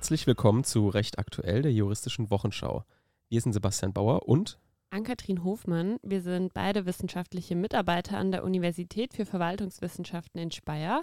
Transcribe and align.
Herzlich 0.00 0.26
willkommen 0.26 0.64
zu 0.64 0.88
Recht 0.88 1.18
Aktuell, 1.18 1.60
der 1.60 1.74
juristischen 1.74 2.30
Wochenschau. 2.30 2.84
Wir 3.28 3.42
sind 3.42 3.52
Sebastian 3.52 3.92
Bauer 3.92 4.26
und 4.26 4.58
Ann-Kathrin 4.88 5.44
Hofmann. 5.44 5.98
Wir 6.02 6.22
sind 6.22 6.54
beide 6.54 6.86
wissenschaftliche 6.86 7.54
Mitarbeiter 7.54 8.16
an 8.16 8.32
der 8.32 8.42
Universität 8.42 9.12
für 9.12 9.26
Verwaltungswissenschaften 9.26 10.40
in 10.40 10.50
Speyer. 10.52 11.02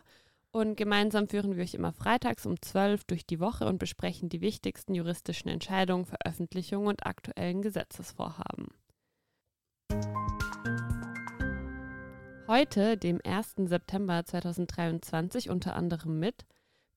Und 0.49 0.77
gemeinsam 0.77 1.29
führen 1.29 1.55
wir 1.55 1.63
euch 1.63 1.75
immer 1.75 1.93
freitags 1.93 2.47
um 2.47 2.59
12 2.59 3.04
durch 3.04 3.27
die 3.27 3.39
Woche 3.39 3.68
und 3.68 3.77
besprechen 3.77 4.29
die 4.29 4.41
wichtigsten 4.41 4.95
juristischen 4.95 5.51
Entscheidungen, 5.51 6.05
Veröffentlichungen 6.05 6.87
und 6.87 7.05
aktuellen 7.05 7.61
Gesetzesvorhaben. 7.61 8.69
Heute, 12.47 12.97
dem 12.97 13.21
1. 13.23 13.54
September 13.57 14.25
2023, 14.25 15.51
unter 15.51 15.75
anderem 15.75 16.18
mit 16.18 16.47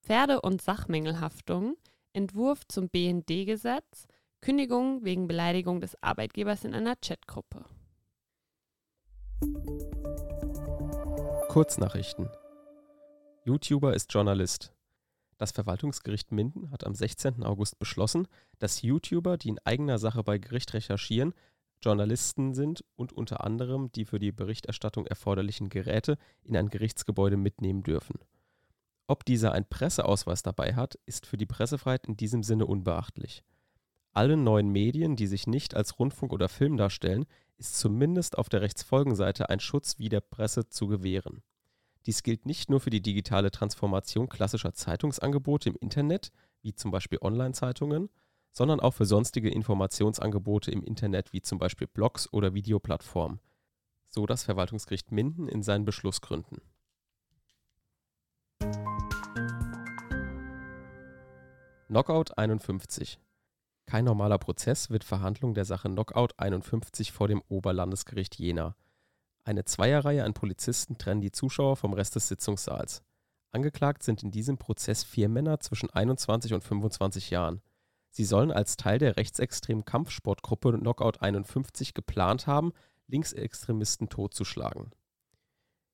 Pferde- 0.03 0.41
und 0.41 0.63
Sachmängelhaftung, 0.63 1.77
Entwurf 2.13 2.67
zum 2.67 2.89
BND-Gesetz, 2.89 4.09
Kündigung 4.41 5.05
wegen 5.05 5.29
Beleidigung 5.29 5.81
des 5.81 5.97
Arbeitgebers 6.03 6.65
in 6.65 6.75
einer 6.75 6.97
Chatgruppe. 6.97 7.65
Kurznachrichten. 11.49 12.29
YouTuber 13.45 13.95
ist 13.95 14.13
Journalist. 14.13 14.73
Das 15.39 15.53
Verwaltungsgericht 15.53 16.33
Minden 16.33 16.73
hat 16.73 16.85
am 16.85 16.95
16. 16.95 17.45
August 17.45 17.79
beschlossen, 17.79 18.27
dass 18.59 18.83
YouTuber, 18.83 19.39
die 19.39 19.51
in 19.51 19.61
eigener 19.65 19.99
Sache 19.99 20.25
bei 20.25 20.39
Gericht 20.39 20.75
recherchieren, 20.75 21.33
Journalisten 21.81 22.55
sind 22.55 22.85
und 22.97 23.13
unter 23.13 23.45
anderem 23.45 23.93
die 23.93 24.05
für 24.05 24.19
die 24.19 24.33
Berichterstattung 24.33 25.07
erforderlichen 25.07 25.69
Geräte 25.69 26.19
in 26.43 26.57
ein 26.57 26.71
Gerichtsgebäude 26.71 27.37
mitnehmen 27.37 27.85
dürfen. 27.85 28.19
Ob 29.11 29.25
dieser 29.25 29.51
einen 29.51 29.67
Presseausweis 29.69 30.45
dabei 30.45 30.77
hat, 30.77 30.97
ist 31.05 31.27
für 31.27 31.37
die 31.37 31.45
Pressefreiheit 31.45 32.07
in 32.07 32.17
diesem 32.17 32.45
Sinne 32.45 32.67
unbeachtlich. 32.67 33.43
Allen 34.13 34.45
neuen 34.45 34.69
Medien, 34.69 35.17
die 35.17 35.27
sich 35.27 35.49
nicht 35.49 35.75
als 35.75 35.99
Rundfunk 35.99 36.33
oder 36.33 36.49
Film 36.49 36.77
darstellen, 36.77 37.27
ist 37.57 37.77
zumindest 37.77 38.39
auf 38.39 38.49
der 38.49 38.61
Rechtsfolgenseite 38.61 39.49
ein 39.51 39.59
Schutz 39.59 39.99
wie 39.99 40.11
der 40.11 40.21
Presse 40.21 40.69
zu 40.69 40.87
gewähren. 40.87 41.43
Dies 42.07 42.23
gilt 42.23 42.47
nicht 42.47 42.71
nur 42.71 42.79
für 42.79 42.91
die 42.91 43.03
digitale 43.03 43.51
Transformation 43.51 44.29
klassischer 44.29 44.75
Zeitungsangebote 44.75 45.71
im 45.71 45.77
Internet, 45.81 46.31
wie 46.63 46.77
zum 46.77 46.93
Beispiel 46.93 47.19
Online-Zeitungen, 47.21 48.11
sondern 48.53 48.79
auch 48.79 48.95
für 48.95 49.07
sonstige 49.07 49.51
Informationsangebote 49.51 50.71
im 50.71 50.85
Internet, 50.85 51.33
wie 51.33 51.43
zum 51.43 51.59
Beispiel 51.59 51.89
Blogs 51.89 52.33
oder 52.33 52.55
Videoplattformen. 52.55 53.41
So 54.07 54.27
das 54.27 54.45
Verwaltungsgericht 54.45 55.11
Minden 55.11 55.49
in 55.49 55.65
seinen 55.65 55.85
Beschlussgründen. 55.85 56.61
Knockout 61.91 62.39
51. 62.39 63.19
Kein 63.85 64.05
normaler 64.05 64.39
Prozess 64.39 64.91
wird 64.91 65.03
Verhandlung 65.03 65.55
der 65.55 65.65
Sache 65.65 65.89
Knockout 65.89 66.35
51 66.37 67.11
vor 67.11 67.27
dem 67.27 67.43
Oberlandesgericht 67.49 68.37
Jena. 68.37 68.77
Eine 69.43 69.65
Zweierreihe 69.65 70.23
an 70.23 70.33
Polizisten 70.33 70.99
trennen 70.99 71.21
die 71.21 71.33
Zuschauer 71.33 71.75
vom 71.75 71.93
Rest 71.93 72.15
des 72.15 72.29
Sitzungssaals. 72.29 73.03
Angeklagt 73.51 74.05
sind 74.05 74.23
in 74.23 74.31
diesem 74.31 74.57
Prozess 74.57 75.03
vier 75.03 75.29
Männer 75.29 75.59
zwischen 75.59 75.91
21 75.91 76.55
und 76.55 76.63
25 76.63 77.31
Jahren. 77.31 77.61
Sie 78.11 78.25
sollen 78.25 78.53
als 78.53 78.77
Teil 78.77 79.01
der 79.01 79.17
rechtsextremen 79.17 79.85
Kampfsportgruppe 79.85 80.79
Knockout 80.79 81.21
51 81.21 81.93
geplant 81.93 82.47
haben, 82.47 82.73
Linksextremisten 83.09 84.09
totzuschlagen. 84.09 84.93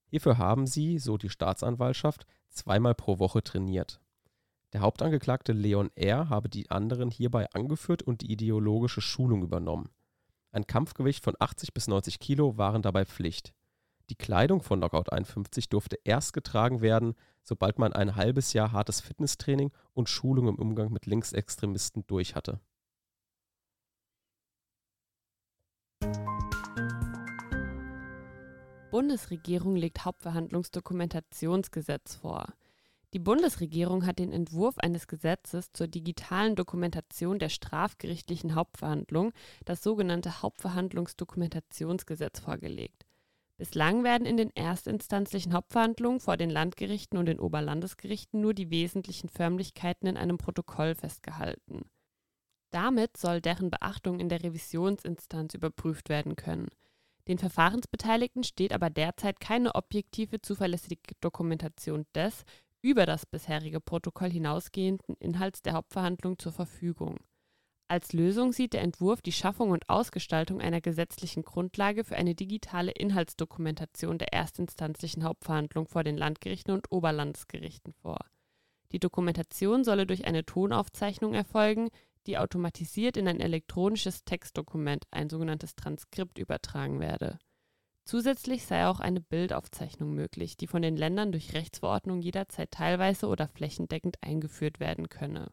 Hierfür 0.09 0.37
haben 0.37 0.67
sie, 0.67 0.99
so 0.99 1.17
die 1.17 1.31
Staatsanwaltschaft, 1.31 2.27
zweimal 2.51 2.95
pro 2.95 3.19
Woche 3.19 3.43
trainiert. 3.43 3.99
Der 4.77 4.83
Hauptangeklagte 4.83 5.55
Leon 5.55 5.91
R. 5.95 6.29
habe 6.29 6.51
die 6.51 6.71
anderen 6.71 7.11
hierbei 7.11 7.49
angeführt 7.55 8.03
und 8.03 8.21
die 8.21 8.31
ideologische 8.31 9.01
Schulung 9.01 9.43
übernommen. 9.43 9.89
Ein 10.53 10.67
Kampfgewicht 10.67 11.25
von 11.25 11.35
80 11.39 11.73
bis 11.73 11.89
90 11.89 12.19
Kilo 12.19 12.59
waren 12.59 12.83
dabei 12.83 13.07
Pflicht. 13.07 13.55
Die 14.11 14.17
Kleidung 14.17 14.61
von 14.61 14.81
Knockout 14.81 15.11
51 15.11 15.71
durfte 15.71 15.97
erst 16.05 16.35
getragen 16.35 16.83
werden, 16.83 17.15
sobald 17.43 17.79
man 17.79 17.95
ein 17.95 18.17
halbes 18.17 18.53
Jahr 18.53 18.73
hartes 18.73 19.01
Fitnesstraining 19.01 19.73
und 19.95 20.11
Schulung 20.11 20.47
im 20.47 20.57
Umgang 20.57 20.93
mit 20.93 21.07
Linksextremisten 21.07 22.07
durch 22.07 22.35
hatte. 22.35 22.61
Bundesregierung 28.91 29.75
legt 29.75 30.05
Hauptverhandlungsdokumentationsgesetz 30.05 32.17
vor. 32.17 32.53
Die 33.15 33.19
Bundesregierung 33.19 34.05
hat 34.05 34.19
den 34.19 34.33
Entwurf 34.33 34.79
eines 34.79 35.07
Gesetzes 35.07 35.73
zur 35.73 35.87
digitalen 35.87 36.57
Dokumentation 36.57 37.39
der 37.39 37.49
strafgerichtlichen 37.49 38.55
Hauptverhandlung, 38.55 39.33
das 39.65 39.83
sogenannte 39.83 40.43
Hauptverhandlungsdokumentationsgesetz, 40.43 42.41
vorgelegt. 42.41 43.07
Bislang 43.59 44.05
werden 44.05 44.27
in 44.27 44.37
den 44.37 44.55
erstinstanzlichen 44.55 45.55
Hauptverhandlungen 45.55 46.21
vor 46.21 46.37
den 46.37 46.51
Landgerichten 46.51 47.19
und 47.19 47.27
den 47.27 47.41
Oberlandesgerichten 47.41 48.41
nur 48.41 48.53
die 48.53 48.71
wesentlichen 48.71 49.31
Förmlichkeiten 49.31 50.07
in 50.07 50.19
einem 50.19 50.37
Protokoll 50.37 50.95
festgehalten. 50.95 51.89
Damit 52.71 53.17
soll 53.17 53.41
deren 53.41 53.71
Beachtung 53.71 54.21
in 54.21 54.29
der 54.29 54.43
Revisionsinstanz 54.43 55.55
überprüft 55.55 56.11
werden 56.11 56.37
können. 56.37 56.69
Den 57.29 57.39
Verfahrensbeteiligten 57.39 58.45
steht 58.45 58.73
aber 58.73 58.91
derzeit 58.91 59.41
keine 59.41 59.75
objektive, 59.75 60.43
zuverlässige 60.43 61.15
Dokumentation 61.21 62.05
des 62.15 62.45
über 62.87 63.05
das 63.05 63.27
bisherige 63.27 63.81
Protokoll 63.81 64.31
hinausgehenden 64.31 65.17
Inhalts 65.17 65.61
der 65.61 65.73
Hauptverhandlung 65.73 66.39
zur 66.39 66.53
Verfügung. 66.53 67.17
Als 67.89 68.13
Lösung 68.13 68.53
sieht 68.53 68.75
der 68.75 68.83
Entwurf 68.83 69.23
die 69.23 69.33
Schaffung 69.33 69.71
und 69.71 69.89
Ausgestaltung 69.89 70.61
einer 70.61 70.81
gesetzlichen 70.81 71.43
Grundlage 71.43 72.05
für 72.05 72.15
eine 72.15 72.37
digitale 72.37 72.93
Inhaltsdokumentation 72.93 74.19
der 74.19 74.33
erstinstanzlichen 74.33 75.25
Hauptverhandlung 75.25 75.89
vor 75.89 76.05
den 76.05 76.17
Landgerichten 76.17 76.75
und 76.75 76.93
Oberlandesgerichten 76.93 77.93
vor. 77.93 78.19
Die 78.93 79.01
Dokumentation 79.01 79.83
solle 79.83 80.07
durch 80.07 80.25
eine 80.25 80.45
Tonaufzeichnung 80.45 81.35
erfolgen, 81.35 81.89
die 82.29 82.39
automatisiert 82.39 83.17
in 83.17 83.27
ein 83.27 83.41
elektronisches 83.41 84.25
Textdokument, 84.25 85.07
ein 85.11 85.29
sogenanntes 85.29 85.75
Transkript, 85.75 86.39
übertragen 86.39 87.01
werde 87.01 87.41
Zusätzlich 88.07 88.65
sei 88.65 88.87
auch 88.87 89.01
eine 89.01 89.21
Bildaufzeichnung 89.21 90.15
möglich, 90.15 90.57
die 90.57 90.69
von 90.69 90.81
den 90.81 90.97
Ländern 90.97 91.33
durch 91.33 91.55
Rechtsverordnung 91.55 92.23
jederzeit 92.23 92.71
teilweise 92.71 93.27
oder 93.27 93.49
flächendeckend 93.49 94.19
eingeführt 94.23 94.79
werden 94.79 95.09
könne. 95.09 95.51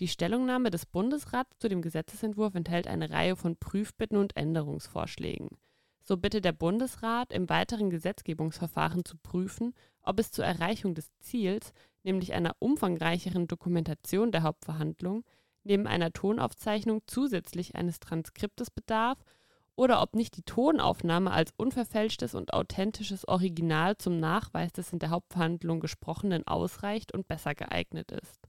Die 0.00 0.08
Stellungnahme 0.08 0.70
des 0.72 0.84
Bundesrats 0.84 1.56
zu 1.60 1.68
dem 1.68 1.80
Gesetzesentwurf 1.80 2.56
enthält 2.56 2.88
eine 2.88 3.10
Reihe 3.10 3.36
von 3.36 3.56
Prüfbitten 3.56 4.16
und 4.16 4.36
Änderungsvorschlägen. 4.36 5.50
So 6.02 6.16
bitte 6.16 6.40
der 6.40 6.52
Bundesrat 6.52 7.32
im 7.32 7.48
weiteren 7.48 7.90
Gesetzgebungsverfahren 7.90 9.04
zu 9.04 9.16
prüfen, 9.16 9.74
ob 10.02 10.18
es 10.18 10.32
zur 10.32 10.44
Erreichung 10.44 10.96
des 10.96 11.16
Ziels, 11.20 11.72
nämlich 12.02 12.32
einer 12.32 12.56
umfangreicheren 12.58 13.46
Dokumentation 13.46 14.32
der 14.32 14.42
Hauptverhandlung, 14.42 15.24
neben 15.62 15.86
einer 15.86 16.12
Tonaufzeichnung 16.12 17.02
zusätzlich 17.06 17.76
eines 17.76 18.00
Transkriptes 18.00 18.72
bedarf 18.72 19.22
oder 19.78 20.02
ob 20.02 20.16
nicht 20.16 20.36
die 20.36 20.42
Tonaufnahme 20.42 21.30
als 21.30 21.54
unverfälschtes 21.56 22.34
und 22.34 22.52
authentisches 22.52 23.28
Original 23.28 23.96
zum 23.96 24.18
Nachweis 24.18 24.72
des 24.72 24.92
in 24.92 24.98
der 24.98 25.10
Hauptverhandlung 25.10 25.78
Gesprochenen 25.78 26.44
ausreicht 26.48 27.14
und 27.14 27.28
besser 27.28 27.54
geeignet 27.54 28.10
ist. 28.10 28.48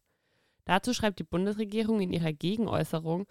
Dazu 0.65 0.91
schreibt 0.91 1.19
die 1.19 1.23
Bundesregierung 1.23 2.01
in 2.01 2.11
ihrer 2.11 2.33
Gegenäußerung, 2.33 3.27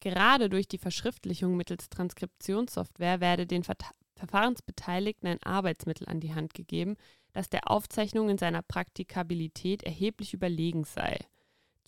gerade 0.00 0.50
durch 0.50 0.66
die 0.66 0.78
Verschriftlichung 0.78 1.56
mittels 1.56 1.88
Transkriptionssoftware 1.88 3.20
werde 3.20 3.46
den 3.46 3.62
Ver 3.62 3.76
Verfahrensbeteiligten 4.16 5.28
ein 5.28 5.42
Arbeitsmittel 5.44 6.08
an 6.08 6.18
die 6.18 6.34
Hand 6.34 6.52
gegeben, 6.52 6.96
das 7.34 7.48
der 7.48 7.70
Aufzeichnung 7.70 8.28
in 8.30 8.36
seiner 8.36 8.62
Praktikabilität 8.62 9.84
erheblich 9.84 10.34
überlegen 10.34 10.82
sei. 10.82 11.20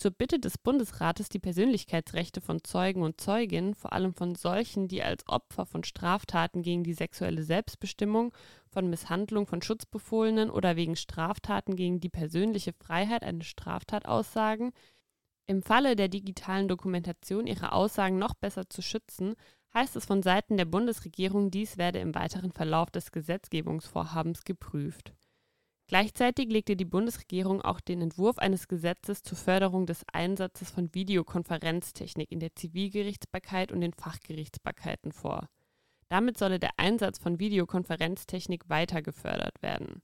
Zur 0.00 0.12
Bitte 0.12 0.38
des 0.38 0.56
Bundesrates, 0.56 1.28
die 1.28 1.38
Persönlichkeitsrechte 1.38 2.40
von 2.40 2.64
Zeugen 2.64 3.02
und 3.02 3.20
Zeuginnen, 3.20 3.74
vor 3.74 3.92
allem 3.92 4.14
von 4.14 4.34
solchen, 4.34 4.88
die 4.88 5.02
als 5.02 5.28
Opfer 5.28 5.66
von 5.66 5.84
Straftaten 5.84 6.62
gegen 6.62 6.84
die 6.84 6.94
sexuelle 6.94 7.42
Selbstbestimmung, 7.42 8.32
von 8.70 8.88
Misshandlung 8.88 9.46
von 9.46 9.60
Schutzbefohlenen 9.60 10.48
oder 10.48 10.76
wegen 10.76 10.96
Straftaten 10.96 11.76
gegen 11.76 12.00
die 12.00 12.08
persönliche 12.08 12.72
Freiheit 12.72 13.22
eine 13.22 13.44
Straftat 13.44 14.06
aussagen, 14.06 14.72
im 15.46 15.62
Falle 15.62 15.96
der 15.96 16.08
digitalen 16.08 16.66
Dokumentation 16.66 17.46
ihre 17.46 17.72
Aussagen 17.72 18.18
noch 18.18 18.32
besser 18.32 18.70
zu 18.70 18.80
schützen, 18.80 19.34
heißt 19.74 19.96
es 19.96 20.06
von 20.06 20.22
Seiten 20.22 20.56
der 20.56 20.64
Bundesregierung, 20.64 21.50
dies 21.50 21.76
werde 21.76 21.98
im 21.98 22.14
weiteren 22.14 22.52
Verlauf 22.52 22.90
des 22.90 23.12
Gesetzgebungsvorhabens 23.12 24.44
geprüft. 24.44 25.12
Gleichzeitig 25.90 26.48
legte 26.48 26.76
die 26.76 26.84
Bundesregierung 26.84 27.62
auch 27.62 27.80
den 27.80 28.00
Entwurf 28.00 28.38
eines 28.38 28.68
Gesetzes 28.68 29.24
zur 29.24 29.36
Förderung 29.36 29.86
des 29.86 30.04
Einsatzes 30.12 30.70
von 30.70 30.94
Videokonferenztechnik 30.94 32.30
in 32.30 32.38
der 32.38 32.54
Zivilgerichtsbarkeit 32.54 33.72
und 33.72 33.80
den 33.80 33.92
Fachgerichtsbarkeiten 33.92 35.10
vor. 35.10 35.48
Damit 36.08 36.38
solle 36.38 36.60
der 36.60 36.70
Einsatz 36.76 37.18
von 37.18 37.40
Videokonferenztechnik 37.40 38.68
weiter 38.68 39.02
gefördert 39.02 39.60
werden. 39.62 40.00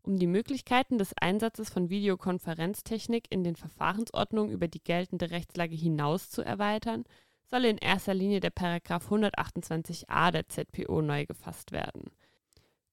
Um 0.00 0.18
die 0.18 0.26
Möglichkeiten 0.26 0.96
des 0.96 1.12
Einsatzes 1.20 1.68
von 1.68 1.90
Videokonferenztechnik 1.90 3.26
in 3.28 3.44
den 3.44 3.56
Verfahrensordnungen 3.56 4.50
über 4.50 4.68
die 4.68 4.82
geltende 4.82 5.30
Rechtslage 5.30 5.76
hinaus 5.76 6.30
zu 6.30 6.40
erweitern, 6.40 7.04
soll 7.44 7.66
in 7.66 7.76
erster 7.76 8.14
Linie 8.14 8.40
der 8.40 8.48
Paragraph 8.48 9.12
128a 9.12 10.30
der 10.30 10.48
ZPO 10.48 11.02
neu 11.02 11.26
gefasst 11.26 11.72
werden. 11.72 12.10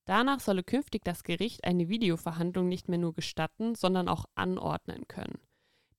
Danach 0.07 0.39
solle 0.39 0.63
künftig 0.63 1.03
das 1.03 1.23
Gericht 1.23 1.65
eine 1.65 1.89
Videoverhandlung 1.89 2.69
nicht 2.69 2.87
mehr 2.87 2.97
nur 2.97 3.13
gestatten, 3.13 3.75
sondern 3.75 4.07
auch 4.07 4.23
anordnen 4.35 5.05
können. 5.09 5.37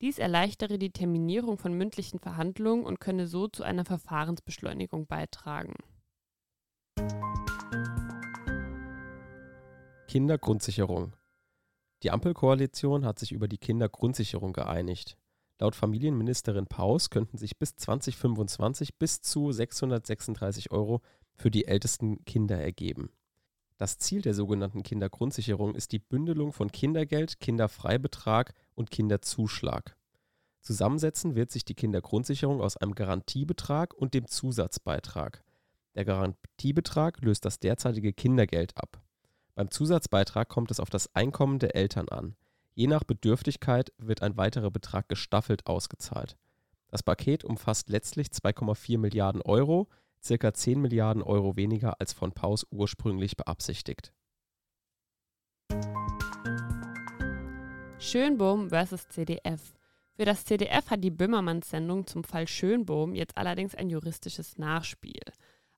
Dies 0.01 0.19
erleichtere 0.19 0.79
die 0.79 0.93
Terminierung 0.93 1.59
von 1.59 1.75
mündlichen 1.75 2.19
Verhandlungen 2.19 2.87
und 2.87 3.01
könne 3.01 3.27
so 3.27 3.49
zu 3.49 3.65
einer 3.65 3.85
Verfahrensbeschleunigung 3.85 5.07
beitragen. 5.07 5.75
Kindergrundsicherung. 10.09 11.15
Die 12.03 12.11
Ampelkoalition 12.11 13.05
hat 13.05 13.19
sich 13.19 13.33
über 13.33 13.47
die 13.47 13.59
Kindergrundsicherung 13.59 14.55
geeinigt. 14.55 15.19
Laut 15.61 15.75
Familienministerin 15.75 16.67
Paus 16.67 17.11
könnten 17.11 17.37
sich 17.37 17.59
bis 17.59 17.77
2025 17.77 18.97
bis 18.97 19.21
zu 19.21 19.53
636 19.53 20.71
Euro 20.71 21.03
für 21.35 21.51
die 21.51 21.67
ältesten 21.67 22.25
Kinder 22.25 22.59
ergeben. 22.59 23.11
Das 23.79 23.97
Ziel 23.99 24.23
der 24.23 24.35
sogenannten 24.35 24.83
Kindergrundsicherung 24.83 25.77
ist 25.77 25.93
die 25.93 26.01
Bündelung 26.01 26.53
von 26.53 26.73
Kindergeld, 26.73 27.39
Kinderfreibetrag 27.39 28.53
und 28.75 28.91
Kinderzuschlag. 28.91 29.97
Zusammensetzen 30.61 31.37
wird 31.37 31.53
sich 31.53 31.65
die 31.65 31.77
Kindergrundsicherung 31.77 32.61
aus 32.61 32.77
einem 32.77 32.97
Garantiebetrag 32.97 33.95
und 33.95 34.15
dem 34.15 34.27
Zusatzbeitrag. 34.27 35.45
Der 35.95 36.05
Garantiebetrag 36.05 37.21
löst 37.23 37.45
das 37.45 37.61
derzeitige 37.61 38.13
Kindergeld 38.13 38.77
ab. 38.77 39.01
Beim 39.55 39.71
Zusatzbeitrag 39.71 40.49
kommt 40.49 40.73
es 40.73 40.81
auf 40.81 40.91
das 40.91 41.15
Einkommen 41.15 41.61
der 41.61 41.77
Eltern 41.77 42.09
an. 42.09 42.35
Je 42.75 42.89
nach 42.89 43.05
Bedürftigkeit 43.05 43.93
wird 43.99 44.23
ein 44.23 44.37
weiterer 44.37 44.73
Betrag 44.73 45.09
gestaffelt 45.09 45.67
ausgezahlt. 45.67 46.37
Das 46.89 47.05
Paket 47.05 47.45
umfasst 47.45 47.89
letztlich 47.91 48.29
2,4 48.29 48.99
Milliarden 48.99 49.43
Euro, 49.43 49.89
circa 50.23 50.53
10 50.53 50.81
Milliarden 50.81 51.23
Euro 51.23 51.57
weniger 51.57 52.01
als 52.01 52.13
von 52.13 52.33
Paus 52.33 52.67
ursprünglich 52.71 53.37
beabsichtigt. 53.37 54.13
Schönbohm 57.99 58.71
vs. 58.71 59.09
CDF. 59.09 59.75
Für 60.15 60.25
das 60.25 60.45
CDF 60.45 60.91
hat 60.91 61.05
die 61.05 61.11
Böhmermanns-Sendung 61.11 62.07
zum 62.07 62.25
Fall 62.25 62.49
Schönbohm 62.49 63.15
jetzt 63.15 63.37
allerdings 63.37 63.75
ein 63.75 63.91
juristisches 63.91 64.59
Nachspiel. 64.59 65.23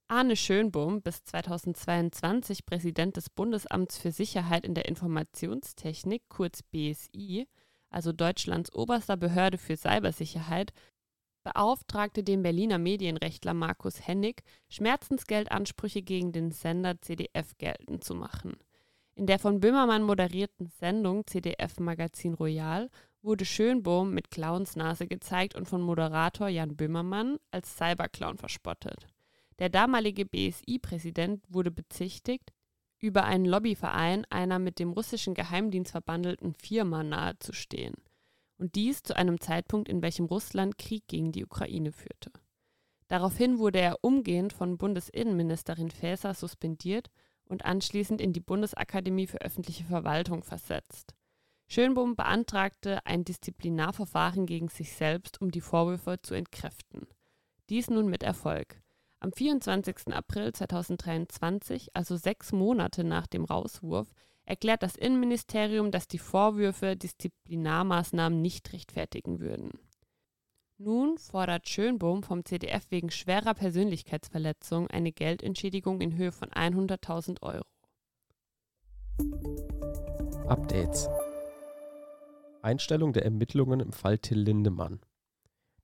Arne 0.09 0.35
Schönbohm, 0.35 1.03
bis 1.03 1.23
2022 1.25 2.67
Präsident 2.67 3.17
des 3.17 3.31
Bundesamts 3.31 3.97
für 3.97 4.13
Sicherheit 4.13 4.65
in 4.65 4.75
der 4.75 4.87
Informationstechnik, 4.87 6.23
kurz 6.29 6.63
BSI, 6.63 7.47
also 7.91 8.13
Deutschlands 8.13 8.75
oberster 8.75 9.17
Behörde 9.17 9.57
für 9.57 9.77
Cybersicherheit, 9.77 10.73
beauftragte 11.43 12.23
den 12.23 12.43
Berliner 12.43 12.79
Medienrechtler 12.79 13.55
Markus 13.55 14.07
Hennig, 14.07 14.43
Schmerzensgeldansprüche 14.69 16.03
gegen 16.03 16.33
den 16.33 16.51
Sender 16.51 17.01
CDF 17.01 17.57
geltend 17.59 18.05
zu 18.05 18.15
machen. 18.15 18.57
In 19.15 19.27
der 19.27 19.39
von 19.39 19.61
Böhmermann 19.61 20.03
moderierten 20.03 20.67
Sendung 20.67 21.27
CDF 21.27 21.79
Magazin 21.79 22.35
Royal 22.35 22.91
wurde 23.23 23.45
Schönbohm 23.45 24.15
mit 24.15 24.31
Clownsnase 24.31 25.07
gezeigt 25.07 25.55
und 25.55 25.69
von 25.69 25.83
Moderator 25.83 26.49
Jan 26.49 26.77
Böhmermann 26.77 27.39
als 27.51 27.77
Cyberclown 27.77 28.39
verspottet. 28.39 29.07
Der 29.59 29.69
damalige 29.69 30.25
BSI-Präsident 30.25 31.45
wurde 31.49 31.71
bezichtigt, 31.71 32.53
über 32.99 33.25
einen 33.25 33.45
Lobbyverein 33.45 34.27
einer 34.31 34.59
mit 34.59 34.79
dem 34.79 34.91
russischen 34.93 35.35
Geheimdienst 35.35 35.93
verbandelten 35.93 36.55
Firma 36.55 37.03
nahezustehen. 37.03 37.95
Und 38.61 38.75
dies 38.75 39.03
zu 39.03 39.17
einem 39.17 39.41
Zeitpunkt, 39.41 39.89
in 39.89 40.03
welchem 40.03 40.27
Russland 40.27 40.77
Krieg 40.77 41.09
gegen 41.09 41.33
die 41.33 41.47
Ukraine 41.47 41.93
führte. 41.93 42.31
Daraufhin 43.09 43.59
wurde 43.59 43.81
er 43.81 44.05
umgehend 44.05 44.53
von 44.53 44.77
Bundesinnenministerin 44.77 45.91
Faeser 45.91 46.35
suspendiert 46.35 47.09
und 47.47 47.65
anschließend 47.65 48.21
in 48.21 48.35
die 48.35 48.41
Bundesakademie 48.41 49.27
für 49.27 49.41
öffentliche 49.41 49.85
Verwaltung 49.85 50.45
versetzt. 50.45 51.15
Schönbohm 51.69 52.17
beantragte 52.17 53.07
ein 53.07 53.25
Disziplinarverfahren 53.25 54.45
gegen 54.45 54.69
sich 54.69 54.93
selbst, 54.93 55.41
um 55.41 55.51
die 55.51 55.63
Vorwürfe 55.63 56.21
zu 56.21 56.35
entkräften. 56.35 57.07
Dies 57.71 57.89
nun 57.89 58.09
mit 58.09 58.23
Erfolg. 58.23 58.83
Am 59.21 59.33
24. 59.33 60.13
April 60.13 60.53
2023, 60.53 61.97
also 61.97 62.17
sechs 62.17 62.53
Monate 62.53 63.05
nach 63.05 63.27
dem 63.27 63.47
Rauswurf, 63.47 64.13
erklärt 64.51 64.83
das 64.83 64.97
Innenministerium, 64.97 65.93
dass 65.93 66.09
die 66.09 66.19
Vorwürfe 66.19 66.97
Disziplinarmaßnahmen 66.97 68.43
nicht 68.43 68.73
rechtfertigen 68.73 69.39
würden. 69.39 69.71
Nun 70.77 71.19
fordert 71.19 71.69
Schönbohm 71.69 72.25
vom 72.25 72.45
CDF 72.45 72.91
wegen 72.91 73.13
schwerer 73.13 73.55
Persönlichkeitsverletzung 73.55 74.89
eine 74.89 75.13
Geldentschädigung 75.13 76.01
in 76.01 76.17
Höhe 76.17 76.33
von 76.33 76.49
100.000 76.49 77.43
Euro. 77.43 77.65
Updates 80.49 81.09
Einstellung 82.63 83.13
der 83.13 83.25
Ermittlungen 83.25 83.79
im 83.79 83.93
Fall 83.93 84.19
Till 84.19 84.41
Lindemann. 84.41 85.01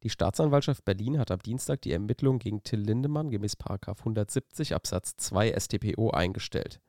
Die 0.02 0.10
Staatsanwaltschaft 0.10 0.84
Berlin 0.84 1.20
hat 1.20 1.30
am 1.30 1.38
Dienstag 1.38 1.82
die 1.82 1.92
Ermittlungen 1.92 2.40
gegen 2.40 2.64
Till 2.64 2.80
Lindemann 2.80 3.30
gemäß 3.30 3.56
170 3.60 4.74
Absatz 4.74 5.16
2 5.18 5.56
StPO 5.56 6.10
eingestellt. 6.10 6.80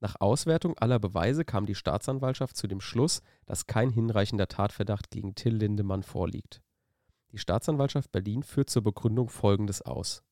Nach 0.00 0.16
Auswertung 0.20 0.78
aller 0.78 0.98
Beweise 0.98 1.44
kam 1.44 1.66
die 1.66 1.74
Staatsanwaltschaft 1.74 2.56
zu 2.56 2.66
dem 2.66 2.80
Schluss, 2.80 3.22
dass 3.46 3.66
kein 3.66 3.90
hinreichender 3.90 4.48
Tatverdacht 4.48 5.10
gegen 5.10 5.34
Till 5.34 5.54
Lindemann 5.54 6.02
vorliegt. 6.02 6.60
Die 7.32 7.38
Staatsanwaltschaft 7.38 8.12
Berlin 8.12 8.42
führt 8.42 8.70
zur 8.70 8.82
Begründung 8.82 9.28
Folgendes 9.28 9.82
aus. 9.82 10.22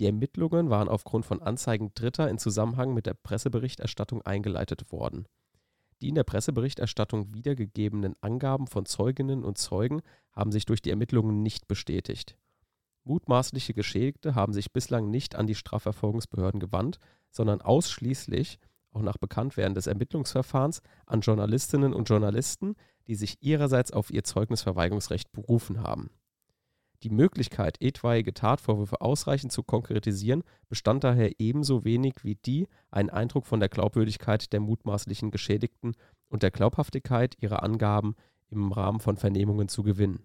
Die 0.00 0.06
Ermittlungen 0.06 0.70
waren 0.70 0.88
aufgrund 0.88 1.24
von 1.24 1.40
Anzeigen 1.40 1.92
Dritter 1.94 2.28
in 2.28 2.38
Zusammenhang 2.38 2.94
mit 2.94 3.06
der 3.06 3.14
Presseberichterstattung 3.14 4.22
eingeleitet 4.22 4.90
worden 4.90 5.26
die 6.04 6.10
in 6.10 6.14
der 6.14 6.24
Presseberichterstattung 6.24 7.32
wiedergegebenen 7.32 8.14
Angaben 8.20 8.66
von 8.66 8.84
Zeuginnen 8.84 9.42
und 9.42 9.56
Zeugen 9.56 10.02
haben 10.32 10.52
sich 10.52 10.66
durch 10.66 10.82
die 10.82 10.90
Ermittlungen 10.90 11.42
nicht 11.42 11.66
bestätigt. 11.66 12.36
Mutmaßliche 13.04 13.72
Geschädigte 13.72 14.34
haben 14.34 14.52
sich 14.52 14.70
bislang 14.70 15.10
nicht 15.10 15.34
an 15.34 15.46
die 15.46 15.54
Strafverfolgungsbehörden 15.54 16.60
gewandt, 16.60 16.98
sondern 17.34 17.60
ausschließlich, 17.60 18.58
auch 18.92 19.02
nach 19.02 19.18
Bekanntwerden 19.18 19.74
des 19.74 19.86
Ermittlungsverfahrens, 19.86 20.80
an 21.06 21.20
Journalistinnen 21.20 21.92
und 21.92 22.08
Journalisten, 22.08 22.76
die 23.06 23.16
sich 23.16 23.42
ihrerseits 23.42 23.92
auf 23.92 24.10
ihr 24.10 24.24
Zeugnisverweigerungsrecht 24.24 25.32
berufen 25.32 25.82
haben 25.82 26.10
die 27.04 27.10
Möglichkeit, 27.10 27.80
etwaige 27.80 28.32
Tatvorwürfe 28.32 29.00
ausreichend 29.00 29.52
zu 29.52 29.62
konkretisieren, 29.62 30.42
bestand 30.68 31.04
daher 31.04 31.38
ebenso 31.38 31.84
wenig 31.84 32.14
wie 32.22 32.34
die, 32.34 32.66
einen 32.90 33.10
Eindruck 33.10 33.46
von 33.46 33.60
der 33.60 33.68
Glaubwürdigkeit 33.68 34.52
der 34.52 34.60
mutmaßlichen 34.60 35.30
Geschädigten 35.30 35.94
und 36.28 36.42
der 36.42 36.50
Glaubhaftigkeit 36.50 37.36
ihrer 37.40 37.62
Angaben 37.62 38.16
im 38.48 38.72
Rahmen 38.72 39.00
von 39.00 39.16
Vernehmungen 39.16 39.68
zu 39.68 39.82
gewinnen. 39.82 40.24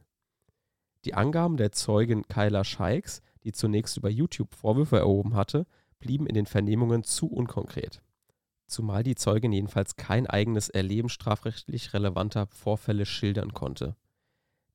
Die 1.05 1.13
Angaben 1.13 1.57
der 1.57 1.71
Zeugin 1.73 2.27
Kyla 2.27 2.63
Scheiks, 2.63 3.21
die 3.43 3.51
zunächst 3.51 3.97
über 3.97 4.09
YouTube 4.09 4.53
Vorwürfe 4.53 4.99
erhoben 4.99 5.35
hatte, 5.35 5.65
blieben 5.99 6.27
in 6.27 6.35
den 6.35 6.45
Vernehmungen 6.45 7.03
zu 7.03 7.27
unkonkret. 7.27 8.01
Zumal 8.67 9.03
die 9.03 9.15
Zeugin 9.15 9.51
jedenfalls 9.51 9.95
kein 9.95 10.27
eigenes 10.27 10.69
Erleben 10.69 11.09
strafrechtlich 11.09 11.93
relevanter 11.93 12.47
Vorfälle 12.47 13.05
schildern 13.05 13.53
konnte 13.53 13.95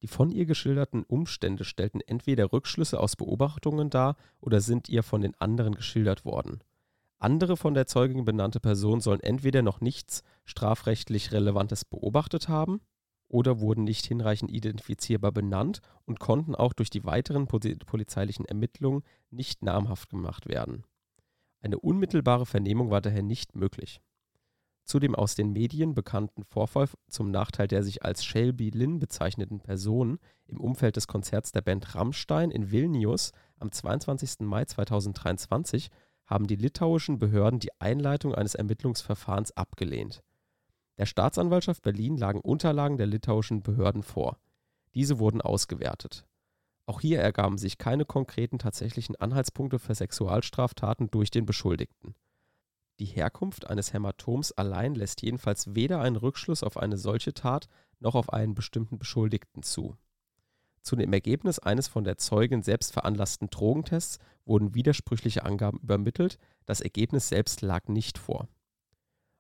die 0.04 0.09
von 0.09 0.31
ihr 0.31 0.45
geschilderten 0.45 1.02
Umstände 1.02 1.64
stellten 1.64 2.02
entweder 2.02 2.52
Rückschlüsse 2.52 3.00
aus 3.00 3.16
Beobachtungen 3.16 3.88
dar 3.88 4.16
oder 4.38 4.61
sind 4.61 4.90
ihr 4.90 5.02
von 5.02 5.23
den 5.23 5.35
anderen 5.40 5.75
geschildert 5.75 6.26
worden. 6.26 6.62
Andere 7.19 7.57
von 7.57 7.73
der 7.73 7.87
Zeugin 7.87 8.26
benannte 8.26 8.61
Personen 8.61 9.00
sollen 9.00 9.21
entweder 9.21 9.62
noch 9.62 9.81
nichts 9.81 10.23
strafrechtlich 10.45 11.33
Relevantes 11.33 11.87
beobachtet 11.87 12.50
haben 12.50 12.83
oder 13.28 13.61
wurden 13.61 13.85
nicht 13.85 14.04
hinreichend 14.04 14.50
identifizierbar 14.50 15.33
benannt 15.33 15.81
und 16.04 16.21
konnten 16.21 16.54
auch 16.54 16.75
durch 16.75 16.90
die 16.90 17.07
weiteren 17.07 17.47
polizeilichen 17.47 18.45
Ermittlungen 18.45 19.04
nicht 19.31 19.62
namhaft 19.62 20.11
gemacht 20.11 20.47
werden. 20.49 20.85
Eine 21.64 21.80
unmittelbare 21.80 22.47
Vernehmung 22.47 22.90
war 22.90 23.00
daher 23.00 23.23
nicht 23.23 23.56
möglich 23.56 24.00
zu 24.85 24.99
dem 24.99 25.14
aus 25.14 25.35
den 25.35 25.52
Medien 25.52 25.94
bekannten 25.94 26.44
Vorfall 26.44 26.88
zum 27.09 27.30
Nachteil 27.30 27.68
der 27.68 27.83
sich 27.83 28.04
als 28.04 28.25
Shelby 28.25 28.71
Lynn 28.71 28.99
bezeichneten 28.99 29.61
Person 29.61 30.18
im 30.47 30.61
Umfeld 30.61 30.97
des 30.97 31.06
Konzerts 31.06 31.52
der 31.52 31.62
Band 31.62 31.94
Rammstein 31.94 32.50
in 32.50 32.71
Vilnius 32.71 33.33
am 33.59 33.73
22. 33.73 34.40
Mai 34.40 34.64
2023 34.64 35.88
haben 36.26 36.47
die 36.47 36.56
litauischen 36.56 37.18
Behörden 37.18 37.61
die 37.61 37.80
Einleitung 37.80 38.35
eines 38.35 38.54
Ermittlungsverfahrens 38.54 39.56
abgelehnt. 39.56 40.23
Der 40.99 41.06
Staatsanwaltschaft 41.06 41.83
Berlin 41.83 42.16
lagen 42.16 42.40
Unterlagen 42.40 42.99
der 42.99 43.06
litauischen 43.06 43.62
Behörden 43.62 44.02
vor. 44.02 44.38
Diese 44.94 45.18
wurden 45.18 45.40
ausgewertet. 45.40 46.25
Auch 46.86 47.00
hier 47.00 47.20
ergaben 47.20 47.56
sich 47.56 47.78
keine 47.78 48.04
konkreten 48.04 48.58
tatsächlichen 48.58 49.16
Anhaltspunkte 49.16 49.78
für 49.78 49.94
Sexualstraftaten 49.94 51.10
durch 51.10 51.30
den 51.30 51.46
Beschuldigten 51.46 52.14
Die 53.00 53.06
Herkunft 53.06 53.68
eines 53.68 53.92
Hämatoms 53.92 54.52
allein 54.52 54.94
lässt 54.94 55.22
jedenfalls 55.22 55.74
weder 55.74 56.00
einen 56.00 56.16
Rückschluss 56.16 56.62
auf 56.62 56.76
eine 56.76 56.98
solche 56.98 57.32
Tat 57.32 57.68
noch 58.00 58.14
auf 58.14 58.32
einen 58.32 58.54
bestimmten 58.54 58.98
Beschuldigten 58.98 59.62
zu. 59.62 59.96
Zu 60.82 60.96
dem 60.96 61.14
Ergebnis 61.14 61.58
eines 61.58 61.88
von 61.88 62.04
der 62.04 62.18
Zeugin 62.18 62.62
selbst 62.62 62.92
veranlassten 62.92 63.48
Drogentests 63.48 64.18
wurden 64.44 64.74
widersprüchliche 64.74 65.42
Angaben 65.42 65.78
übermittelt, 65.78 66.38
das 66.66 66.82
Ergebnis 66.82 67.30
selbst 67.30 67.62
lag 67.62 67.88
nicht 67.88 68.18
vor. 68.18 68.48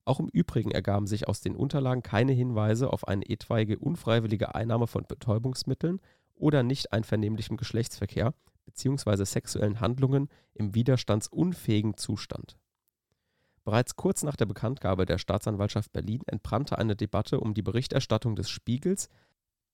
Auch 0.06 0.20
im 0.20 0.28
Übrigen 0.28 0.70
ergaben 0.70 1.06
sich 1.06 1.28
aus 1.28 1.42
den 1.42 1.54
Unterlagen 1.54 2.02
keine 2.02 2.32
Hinweise 2.32 2.90
auf 2.90 3.06
eine 3.06 3.28
etwaige 3.28 3.78
unfreiwillige 3.78 4.54
Einnahme 4.54 4.86
von 4.86 5.04
Betäubungsmitteln 5.06 6.00
oder 6.34 6.62
nicht 6.62 6.92
einvernehmlichem 6.92 7.56
Geschlechtsverkehr 7.56 8.34
bzw. 8.66 9.24
sexuellen 9.24 9.80
Handlungen 9.80 10.28
im 10.54 10.74
widerstandsunfähigen 10.74 11.96
Zustand. 11.96 12.56
Bereits 13.64 13.96
kurz 13.96 14.22
nach 14.22 14.36
der 14.36 14.46
Bekanntgabe 14.46 15.06
der 15.06 15.18
Staatsanwaltschaft 15.18 15.92
Berlin 15.92 16.22
entbrannte 16.26 16.76
eine 16.76 16.96
Debatte 16.96 17.40
um 17.40 17.54
die 17.54 17.62
Berichterstattung 17.62 18.36
des 18.36 18.50
Spiegels, 18.50 19.08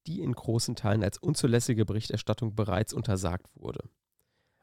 die 0.06 0.20
in 0.20 0.32
großen 0.32 0.76
Teilen 0.76 1.02
als 1.02 1.18
unzulässige 1.18 1.84
Berichterstattung 1.84 2.54
bereits 2.54 2.92
untersagt 2.92 3.46
wurde. 3.54 3.80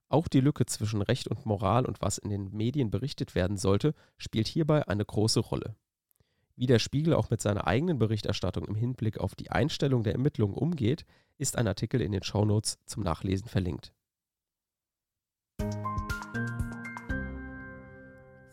Auch 0.10 0.30
die 0.30 0.40
Lücke 0.40 0.66
zwischen 0.66 1.02
Recht 1.02 1.28
und 1.28 1.46
Moral 1.46 1.86
und 1.86 2.02
was 2.02 2.18
in 2.18 2.30
den 2.30 2.52
Medien 2.52 2.90
berichtet 2.90 3.36
werden 3.36 3.58
sollte, 3.58 3.94
spielt 4.18 4.48
hierbei 4.48 4.88
eine 4.88 5.04
große 5.04 5.42
Rolle. 5.42 5.76
Wie 6.60 6.66
der 6.66 6.80
Spiegel 6.80 7.14
auch 7.14 7.30
mit 7.30 7.40
seiner 7.40 7.68
eigenen 7.68 8.00
Berichterstattung 8.00 8.66
im 8.66 8.74
Hinblick 8.74 9.20
auf 9.20 9.36
die 9.36 9.52
Einstellung 9.52 10.02
der 10.02 10.14
Ermittlungen 10.14 10.56
umgeht, 10.56 11.06
ist 11.38 11.56
ein 11.56 11.68
Artikel 11.68 12.02
in 12.02 12.12
den 12.12 12.24
Shownotes 12.24 12.80
zum 12.88 13.04
Nachlesen 13.04 13.48
verlinkt. 13.48 13.94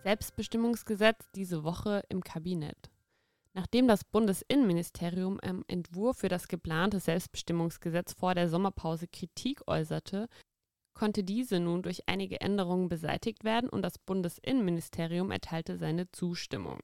Selbstbestimmungsgesetz 0.02 1.24
diese 1.34 1.64
Woche 1.64 2.02
im 2.10 2.22
Kabinett. 2.22 2.90
Nachdem 3.54 3.88
das 3.88 4.04
Bundesinnenministerium 4.04 5.40
am 5.40 5.64
Entwurf 5.66 6.18
für 6.18 6.28
das 6.28 6.46
geplante 6.46 7.00
Selbstbestimmungsgesetz 7.00 8.12
vor 8.12 8.34
der 8.34 8.50
Sommerpause 8.50 9.08
Kritik 9.08 9.62
äußerte, 9.66 10.28
konnte 10.92 11.24
diese 11.24 11.58
nun 11.58 11.82
durch 11.82 12.06
einige 12.06 12.38
Änderungen 12.42 12.90
beseitigt 12.90 13.44
werden 13.44 13.70
und 13.70 13.80
das 13.80 13.98
Bundesinnenministerium 13.98 15.30
erteilte 15.30 15.78
seine 15.78 16.10
Zustimmung. 16.10 16.80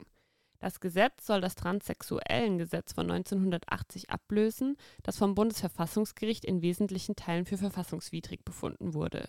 Das 0.60 0.78
Gesetz 0.78 1.26
soll 1.26 1.40
das 1.40 1.54
Transsexuellengesetz 1.54 2.92
von 2.92 3.10
1980 3.10 4.10
ablösen, 4.10 4.76
das 5.02 5.16
vom 5.16 5.34
Bundesverfassungsgericht 5.34 6.44
in 6.44 6.60
wesentlichen 6.60 7.16
Teilen 7.16 7.46
für 7.46 7.56
verfassungswidrig 7.56 8.44
befunden 8.44 8.92
wurde. 8.92 9.28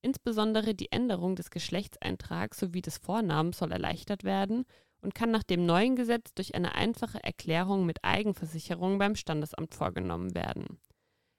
Insbesondere 0.00 0.74
die 0.74 0.92
Änderung 0.92 1.34
des 1.34 1.50
Geschlechtseintrags 1.50 2.58
sowie 2.58 2.82
des 2.82 2.98
Vornamens 2.98 3.58
soll 3.58 3.72
erleichtert 3.72 4.22
werden 4.22 4.64
und 5.02 5.14
kann 5.14 5.32
nach 5.32 5.42
dem 5.42 5.66
neuen 5.66 5.96
Gesetz 5.96 6.32
durch 6.34 6.54
eine 6.54 6.74
einfache 6.76 7.22
Erklärung 7.22 7.84
mit 7.84 8.04
Eigenversicherung 8.04 8.98
beim 8.98 9.16
Standesamt 9.16 9.74
vorgenommen 9.74 10.34
werden. 10.36 10.78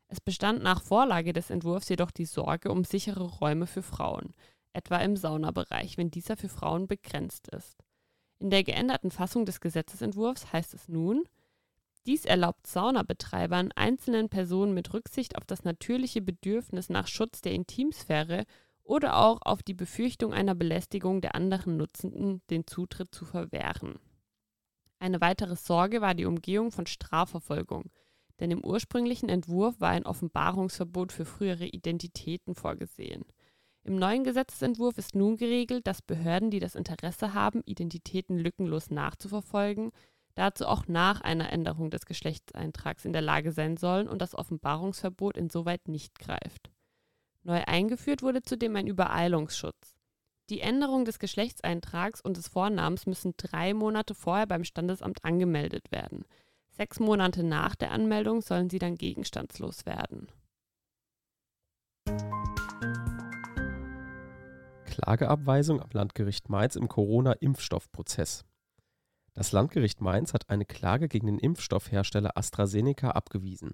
Es 0.10 0.20
bestand 0.20 0.62
nach 0.62 0.84
Vorlage 0.84 1.32
des 1.32 1.50
Entwurfs 1.50 1.88
jedoch 1.88 2.12
die 2.12 2.26
Sorge 2.26 2.70
um 2.70 2.84
sichere 2.84 3.24
Räume 3.24 3.66
für 3.66 3.82
Frauen, 3.82 4.34
etwa 4.74 4.98
im 4.98 5.16
Saunabereich, 5.16 5.98
wenn 5.98 6.12
dieser 6.12 6.36
für 6.36 6.50
Frauen 6.50 6.88
begrenzt 6.88 7.48
ist. 7.48 7.78
In 8.42 8.50
der 8.50 8.64
geänderten 8.64 9.12
Fassung 9.12 9.46
des 9.46 9.62
Gesetzesentwurfs 9.62 10.52
heißt 10.52 10.74
es 10.74 10.90
nun, 10.90 11.26
dies 12.08 12.26
erlaubt 12.26 12.66
Saunabetreibern, 12.66 13.72
einzelnen 13.74 14.30
Personen 14.30 14.74
mit 14.74 14.92
Rücksicht 14.96 15.38
auf 15.38 15.46
das 15.46 15.64
natürliche 15.64 16.24
Bedürfnis 16.24 16.90
nach 16.90 17.08
Schutz 17.08 17.42
der 17.42 17.52
Intimsphäre 17.52 18.46
oder 18.82 19.18
auch 19.18 19.44
auf 19.44 19.62
die 19.62 19.76
Befürchtung 19.76 20.34
einer 20.34 20.56
Belästigung 20.56 21.22
der 21.22 21.36
anderen 21.36 21.78
Nutzenden 21.78 22.42
den 22.50 22.66
Zutritt 22.66 23.14
zu 23.14 23.26
verwehren. 23.26 24.00
Eine 24.98 25.22
weitere 25.22 25.56
Sorge 25.56 26.02
war 26.02 26.16
die 26.16 26.26
Umgehung 26.26 26.72
von 26.72 26.88
Strafverfolgung, 26.88 27.92
denn 28.40 28.50
im 28.50 28.66
ursprünglichen 28.66 29.30
Entwurf 29.30 29.80
war 29.80 29.90
ein 29.90 30.08
Offenbarungsverbot 30.08 31.12
für 31.12 31.26
frühere 31.26 31.68
Identitäten 31.68 32.56
vorgesehen. 32.56 33.24
Im 33.84 33.96
neuen 33.96 34.24
Gesetzentwurf 34.24 34.98
ist 34.98 35.16
nun 35.16 35.38
geregelt, 35.38 35.88
dass 35.88 36.04
Behörden, 36.04 36.52
die 36.52 36.60
das 36.60 36.76
Interesse 36.76 37.34
haben, 37.34 37.62
Identitäten 37.66 38.38
lückenlos 38.38 38.92
nachzuverfolgen, 38.92 39.92
dazu 40.36 40.68
auch 40.68 40.88
nach 40.88 41.22
einer 41.22 41.52
Änderung 41.52 41.90
des 41.90 42.06
Geschlechtseintrags 42.06 43.06
in 43.06 43.14
der 43.14 43.24
Lage 43.24 43.52
sein 43.52 43.78
sollen 43.78 44.08
und 44.08 44.22
das 44.22 44.36
Offenbarungsverbot 44.36 45.36
insoweit 45.36 45.88
nicht 45.88 46.20
greift. 46.20 46.70
Neu 47.44 47.64
eingeführt 47.66 48.22
wurde 48.22 48.44
zudem 48.44 48.76
ein 48.76 48.86
Übereilungsschutz. 48.86 49.98
Die 50.50 50.62
Änderung 50.62 51.06
des 51.06 51.18
Geschlechtseintrags 51.18 52.22
und 52.22 52.38
des 52.38 52.50
Vornamens 52.50 53.08
müssen 53.08 53.34
drei 53.38 53.74
Monate 53.74 54.14
vorher 54.14 54.46
beim 54.46 54.64
Standesamt 54.64 55.24
angemeldet 55.24 55.92
werden. 55.92 56.26
Sechs 56.70 57.00
Monate 57.00 57.44
nach 57.44 57.76
der 57.76 57.92
Anmeldung 57.92 58.42
sollen 58.42 58.70
sie 58.70 58.80
dann 58.80 58.96
gegenstandslos 58.96 59.86
werden. 59.86 60.28
Klageabweisung 65.02 65.82
am 65.82 65.90
Landgericht 65.94 66.50
Mainz 66.50 66.76
im 66.76 66.88
Corona-Impfstoffprozess. 66.88 68.46
Das 69.34 69.52
Landgericht 69.52 70.00
Mainz 70.00 70.36
hat 70.36 70.48
eine 70.52 70.64
Klage 70.64 71.08
gegen 71.08 71.26
den 71.26 71.40
Impfstoffhersteller 71.40 72.38
AstraZeneca 72.38 73.10
abgewiesen. 73.10 73.74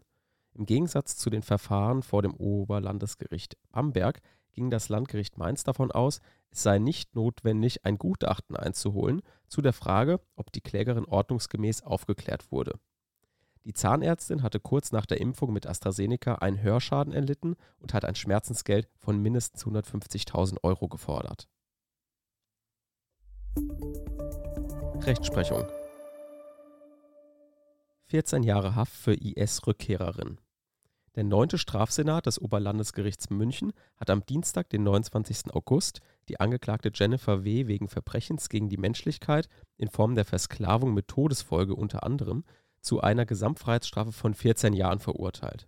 Im 0.54 0.66
Gegensatz 0.66 1.18
zu 1.18 1.30
den 1.30 1.44
Verfahren 1.44 2.02
vor 2.02 2.22
dem 2.22 2.34
Oberlandesgericht 2.34 3.58
Bamberg 3.72 4.22
ging 4.54 4.70
das 4.70 4.88
Landgericht 4.88 5.38
Mainz 5.38 5.66
davon 5.66 5.92
aus, 5.92 6.22
es 6.50 6.64
sei 6.64 6.80
nicht 6.80 7.14
notwendig, 7.14 7.86
ein 7.86 7.98
Gutachten 7.98 8.56
einzuholen 8.56 9.22
zu 9.50 9.62
der 9.62 9.74
Frage, 9.74 10.22
ob 10.38 10.54
die 10.54 10.62
Klägerin 10.62 11.06
ordnungsgemäß 11.06 11.84
aufgeklärt 11.84 12.54
wurde. 12.54 12.80
Die 13.68 13.74
Zahnärztin 13.74 14.44
hatte 14.44 14.62
kurz 14.62 14.94
nach 14.94 15.06
der 15.06 15.20
Impfung 15.20 15.52
mit 15.52 15.68
AstraZeneca 15.68 16.36
einen 16.36 16.62
Hörschaden 16.62 17.12
erlitten 17.12 17.58
und 17.80 17.94
hat 17.94 18.06
ein 18.06 18.16
Schmerzensgeld 18.16 18.88
von 18.98 19.22
mindestens 19.22 19.66
150.000 19.66 20.64
Euro 20.64 20.88
gefordert. 20.88 21.50
Rechtsprechung 25.02 25.66
14 28.06 28.44
Jahre 28.44 28.76
Haft 28.76 28.94
für 28.94 29.16
IS-Rückkehrerin. 29.16 30.40
Der 31.16 31.26
9. 31.26 31.58
Strafsenat 31.58 32.26
des 32.26 32.42
Oberlandesgerichts 32.42 33.30
München 33.30 33.74
hat 33.98 34.10
am 34.10 34.26
Dienstag, 34.26 34.70
den 34.70 34.84
29. 34.84 35.54
August, 35.54 36.00
die 36.30 36.40
Angeklagte 36.40 36.90
Jennifer 36.94 37.44
W. 37.44 37.68
wegen 37.68 37.90
Verbrechens 37.90 38.48
gegen 38.48 38.70
die 38.70 38.78
Menschlichkeit 38.78 39.50
in 39.76 39.90
Form 39.90 40.16
der 40.16 40.24
Versklavung 40.24 40.94
mit 40.94 41.10
Todesfolge 41.10 41.76
unter 41.76 42.04
anderem 42.04 42.46
zu 42.82 43.02
einer 43.02 43.26
Gesamtfreiheitsstrafe 43.26 44.12
von 44.12 44.34
14 44.34 44.74
Jahren 44.74 45.00
verurteilt. 45.00 45.68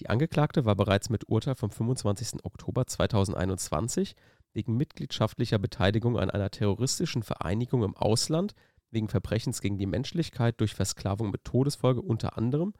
Die 0.00 0.08
Angeklagte 0.08 0.64
war 0.64 0.74
bereits 0.74 1.10
mit 1.10 1.28
Urteil 1.28 1.54
vom 1.54 1.70
25. 1.70 2.44
Oktober 2.44 2.86
2021 2.86 4.16
wegen 4.52 4.76
mitgliedschaftlicher 4.76 5.58
Beteiligung 5.58 6.18
an 6.18 6.30
einer 6.30 6.50
terroristischen 6.50 7.22
Vereinigung 7.22 7.82
im 7.84 7.96
Ausland 7.96 8.54
wegen 8.90 9.08
Verbrechens 9.08 9.60
gegen 9.60 9.78
die 9.78 9.86
Menschlichkeit 9.86 10.60
durch 10.60 10.74
Versklavung 10.74 11.30
mit 11.30 11.44
Todesfolge 11.44 12.02
unter 12.02 12.36
anderem 12.36 12.74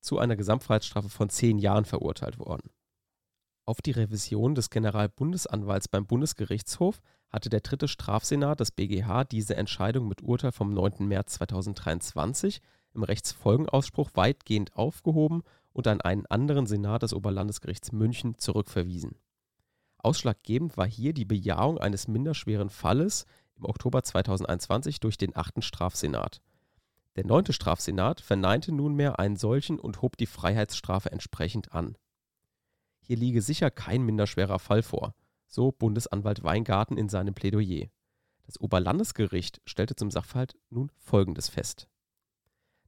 zu 0.00 0.18
einer 0.18 0.36
Gesamtfreiheitsstrafe 0.36 1.08
von 1.08 1.28
zehn 1.28 1.58
Jahren 1.58 1.84
verurteilt 1.84 2.38
worden. 2.38 2.70
Auf 3.64 3.82
die 3.82 3.90
Revision 3.90 4.54
des 4.54 4.70
Generalbundesanwalts 4.70 5.88
beim 5.88 6.06
Bundesgerichtshof 6.06 7.02
hatte 7.30 7.48
der 7.48 7.60
dritte 7.60 7.88
Strafsenat 7.88 8.60
des 8.60 8.70
BGH 8.70 9.24
diese 9.24 9.56
Entscheidung 9.56 10.06
mit 10.06 10.22
Urteil 10.22 10.52
vom 10.52 10.72
9. 10.72 11.08
März 11.08 11.34
2023 11.34 12.60
im 12.96 13.04
Rechtsfolgenausspruch 13.04 14.10
weitgehend 14.14 14.74
aufgehoben 14.74 15.42
und 15.72 15.86
an 15.86 16.00
einen 16.00 16.26
anderen 16.26 16.66
Senat 16.66 17.02
des 17.02 17.14
Oberlandesgerichts 17.14 17.92
München 17.92 18.38
zurückverwiesen. 18.38 19.16
Ausschlaggebend 19.98 20.76
war 20.76 20.86
hier 20.86 21.12
die 21.12 21.24
Bejahung 21.24 21.78
eines 21.78 22.08
minderschweren 22.08 22.70
Falles 22.70 23.26
im 23.56 23.64
Oktober 23.64 24.02
2021 24.02 25.00
durch 25.00 25.18
den 25.18 25.36
8. 25.36 25.62
Strafsenat. 25.62 26.40
Der 27.16 27.24
9. 27.24 27.52
Strafsenat 27.52 28.20
verneinte 28.20 28.72
nunmehr 28.72 29.18
einen 29.18 29.36
solchen 29.36 29.78
und 29.78 30.02
hob 30.02 30.16
die 30.16 30.26
Freiheitsstrafe 30.26 31.10
entsprechend 31.10 31.72
an. 31.72 31.96
Hier 33.00 33.16
liege 33.16 33.40
sicher 33.40 33.70
kein 33.70 34.02
minderschwerer 34.02 34.58
Fall 34.58 34.82
vor, 34.82 35.14
so 35.46 35.72
Bundesanwalt 35.72 36.42
Weingarten 36.42 36.98
in 36.98 37.08
seinem 37.08 37.34
Plädoyer. 37.34 37.86
Das 38.44 38.60
Oberlandesgericht 38.60 39.60
stellte 39.64 39.96
zum 39.96 40.10
Sachverhalt 40.10 40.56
nun 40.70 40.92
Folgendes 40.96 41.48
fest. 41.48 41.88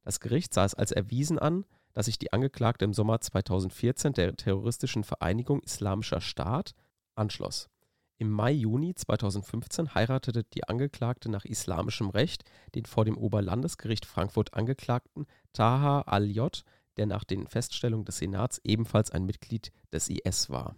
Das 0.09 0.19
Gericht 0.19 0.55
sah 0.55 0.65
es 0.65 0.73
als 0.73 0.91
erwiesen 0.91 1.37
an, 1.37 1.65
dass 1.93 2.07
sich 2.07 2.17
die 2.17 2.33
Angeklagte 2.33 2.83
im 2.83 2.95
Sommer 2.95 3.21
2014 3.21 4.13
der 4.13 4.35
terroristischen 4.35 5.03
Vereinigung 5.03 5.59
Islamischer 5.59 6.19
Staat 6.19 6.73
anschloss. 7.13 7.69
Im 8.17 8.31
Mai-Juni 8.31 8.95
2015 8.95 9.93
heiratete 9.93 10.45
die 10.45 10.63
Angeklagte 10.63 11.29
nach 11.29 11.45
islamischem 11.45 12.09
Recht 12.09 12.43
den 12.73 12.87
vor 12.87 13.05
dem 13.05 13.19
Oberlandesgericht 13.19 14.07
Frankfurt 14.07 14.55
Angeklagten 14.55 15.27
Taha 15.53 16.01
al-J., 16.01 16.63
der 16.97 17.05
nach 17.05 17.23
den 17.23 17.45
Feststellungen 17.45 18.05
des 18.05 18.17
Senats 18.17 18.59
ebenfalls 18.63 19.11
ein 19.11 19.25
Mitglied 19.27 19.71
des 19.93 20.09
IS 20.09 20.49
war. 20.49 20.75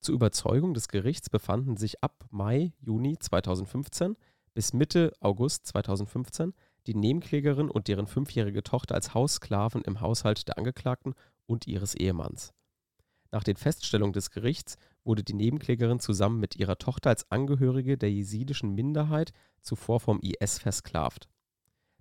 Zur 0.00 0.14
Überzeugung 0.14 0.74
des 0.74 0.86
Gerichts 0.86 1.28
befanden 1.28 1.76
sich 1.76 2.04
ab 2.04 2.24
Mai, 2.30 2.72
Juni 2.78 3.18
2015 3.18 4.16
bis 4.54 4.72
Mitte 4.74 5.12
August 5.18 5.66
2015 5.66 6.54
die 6.88 6.94
Nebenklägerin 6.94 7.70
und 7.70 7.86
deren 7.86 8.06
fünfjährige 8.06 8.62
Tochter 8.62 8.94
als 8.94 9.14
Haussklaven 9.14 9.82
im 9.82 10.00
Haushalt 10.00 10.48
der 10.48 10.58
Angeklagten 10.58 11.14
und 11.46 11.66
ihres 11.66 11.94
Ehemanns. 11.94 12.52
Nach 13.30 13.44
den 13.44 13.56
Feststellungen 13.56 14.14
des 14.14 14.30
Gerichts 14.30 14.78
wurde 15.04 15.22
die 15.22 15.34
Nebenklägerin 15.34 16.00
zusammen 16.00 16.40
mit 16.40 16.56
ihrer 16.56 16.78
Tochter 16.78 17.10
als 17.10 17.30
Angehörige 17.30 17.98
der 17.98 18.10
jesidischen 18.10 18.74
Minderheit 18.74 19.32
zuvor 19.60 20.00
vom 20.00 20.20
IS 20.20 20.58
versklavt. 20.58 21.28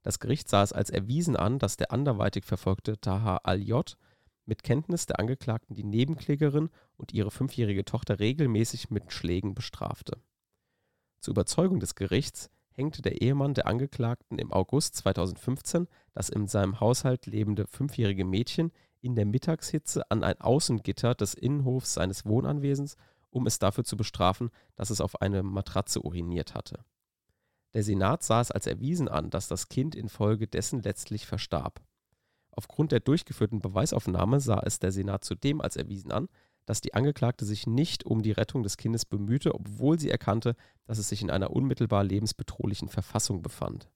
Das 0.03 0.19
Gericht 0.19 0.47
sah 0.47 0.63
es 0.63 0.71
als 0.71 0.89
erwiesen 0.89 1.35
an, 1.35 1.59
dass 1.59 1.75
der 1.75 1.91
anderweitig 1.91 2.45
verfolgte 2.45 2.99
Taha 2.99 3.41
al-J 3.43 3.97
mit 4.45 4.63
Kenntnis 4.63 5.05
der 5.05 5.19
Angeklagten 5.19 5.75
die 5.75 5.83
Nebenklägerin 5.83 6.69
und 6.95 7.13
ihre 7.13 7.31
fünfjährige 7.31 7.83
Tochter 7.83 8.21
regelmäßig 8.21 8.89
mit 8.89 9.11
Schlägen 9.11 9.53
bestrafte. 9.53 10.21
Zur 11.19 11.33
Überzeugung 11.33 11.81
des 11.81 11.95
Gerichts 11.95 12.49
hängte 12.77 13.01
der 13.01 13.21
Ehemann 13.21 13.55
der 13.55 13.65
Angeklagten 13.65 14.37
im 14.37 14.53
August 14.53 14.95
2015 14.95 15.87
das 16.13 16.29
in 16.29 16.47
seinem 16.47 16.79
Haushalt 16.79 17.25
lebende 17.25 17.65
fünfjährige 17.65 18.23
Mädchen 18.23 18.71
in 19.01 19.15
der 19.15 19.25
Mittagshitze 19.25 20.09
an 20.11 20.23
ein 20.23 20.39
Außengitter 20.39 21.15
des 21.15 21.33
Innenhofs 21.33 21.95
seines 21.95 22.25
Wohnanwesens, 22.25 22.95
um 23.29 23.47
es 23.47 23.59
dafür 23.59 23.83
zu 23.83 23.97
bestrafen, 23.97 24.51
dass 24.75 24.91
es 24.91 25.01
auf 25.01 25.21
eine 25.21 25.43
Matratze 25.43 26.01
uriniert 26.01 26.53
hatte. 26.53 26.85
Der 27.73 27.83
Senat 27.83 28.23
sah 28.23 28.41
es 28.41 28.51
als 28.51 28.67
erwiesen 28.67 29.07
an, 29.07 29.29
dass 29.29 29.47
das 29.47 29.69
Kind 29.69 29.95
infolgedessen 29.95 30.81
letztlich 30.81 31.25
verstarb. 31.25 31.81
Aufgrund 32.51 32.91
der 32.91 32.99
durchgeführten 32.99 33.59
Beweisaufnahme 33.59 34.39
sah 34.39 34.61
es 34.65 34.79
der 34.79 34.91
Senat 34.91 35.23
zudem 35.23 35.61
als 35.61 35.75
erwiesen 35.75 36.11
an, 36.11 36.29
dass 36.67 36.81
die 36.81 36.93
Angeklagte 36.93 37.45
sich 37.45 37.65
nicht 37.65 38.03
um 38.03 38.21
die 38.21 38.33
Rettung 38.33 38.61
des 38.61 38.75
Kindes 38.75 39.05
bemühte, 39.05 39.55
obwohl 39.55 39.97
sie 39.97 40.11
erkannte, 40.11 40.55
dass 40.85 40.97
es 40.97 41.07
sich 41.07 41.21
in 41.21 41.31
einer 41.31 41.51
unmittelbar 41.51 42.03
lebensbedrohlichen 42.03 42.89
Verfassung 42.89 43.41
befand. 43.41 43.89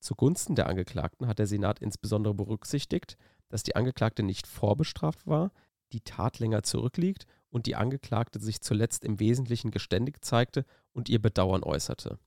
Zugunsten 0.00 0.54
der 0.54 0.66
Angeklagten 0.66 1.26
hat 1.26 1.38
der 1.38 1.46
Senat 1.46 1.78
insbesondere 1.78 2.32
berücksichtigt, 2.32 3.18
dass 3.50 3.62
die 3.62 3.76
Angeklagte 3.76 4.22
nicht 4.22 4.46
vorbestraft 4.46 5.26
war, 5.26 5.52
die 5.92 6.00
Tat 6.00 6.38
länger 6.38 6.62
zurückliegt 6.62 7.26
und 7.50 7.66
die 7.66 7.76
Angeklagte 7.76 8.40
sich 8.40 8.62
zuletzt 8.62 9.04
im 9.04 9.20
Wesentlichen 9.20 9.70
geständig 9.70 10.24
zeigte 10.24 10.64
und 10.92 11.10
ihr 11.10 11.20
Bedauern 11.20 11.62
äußerte. 11.62 12.18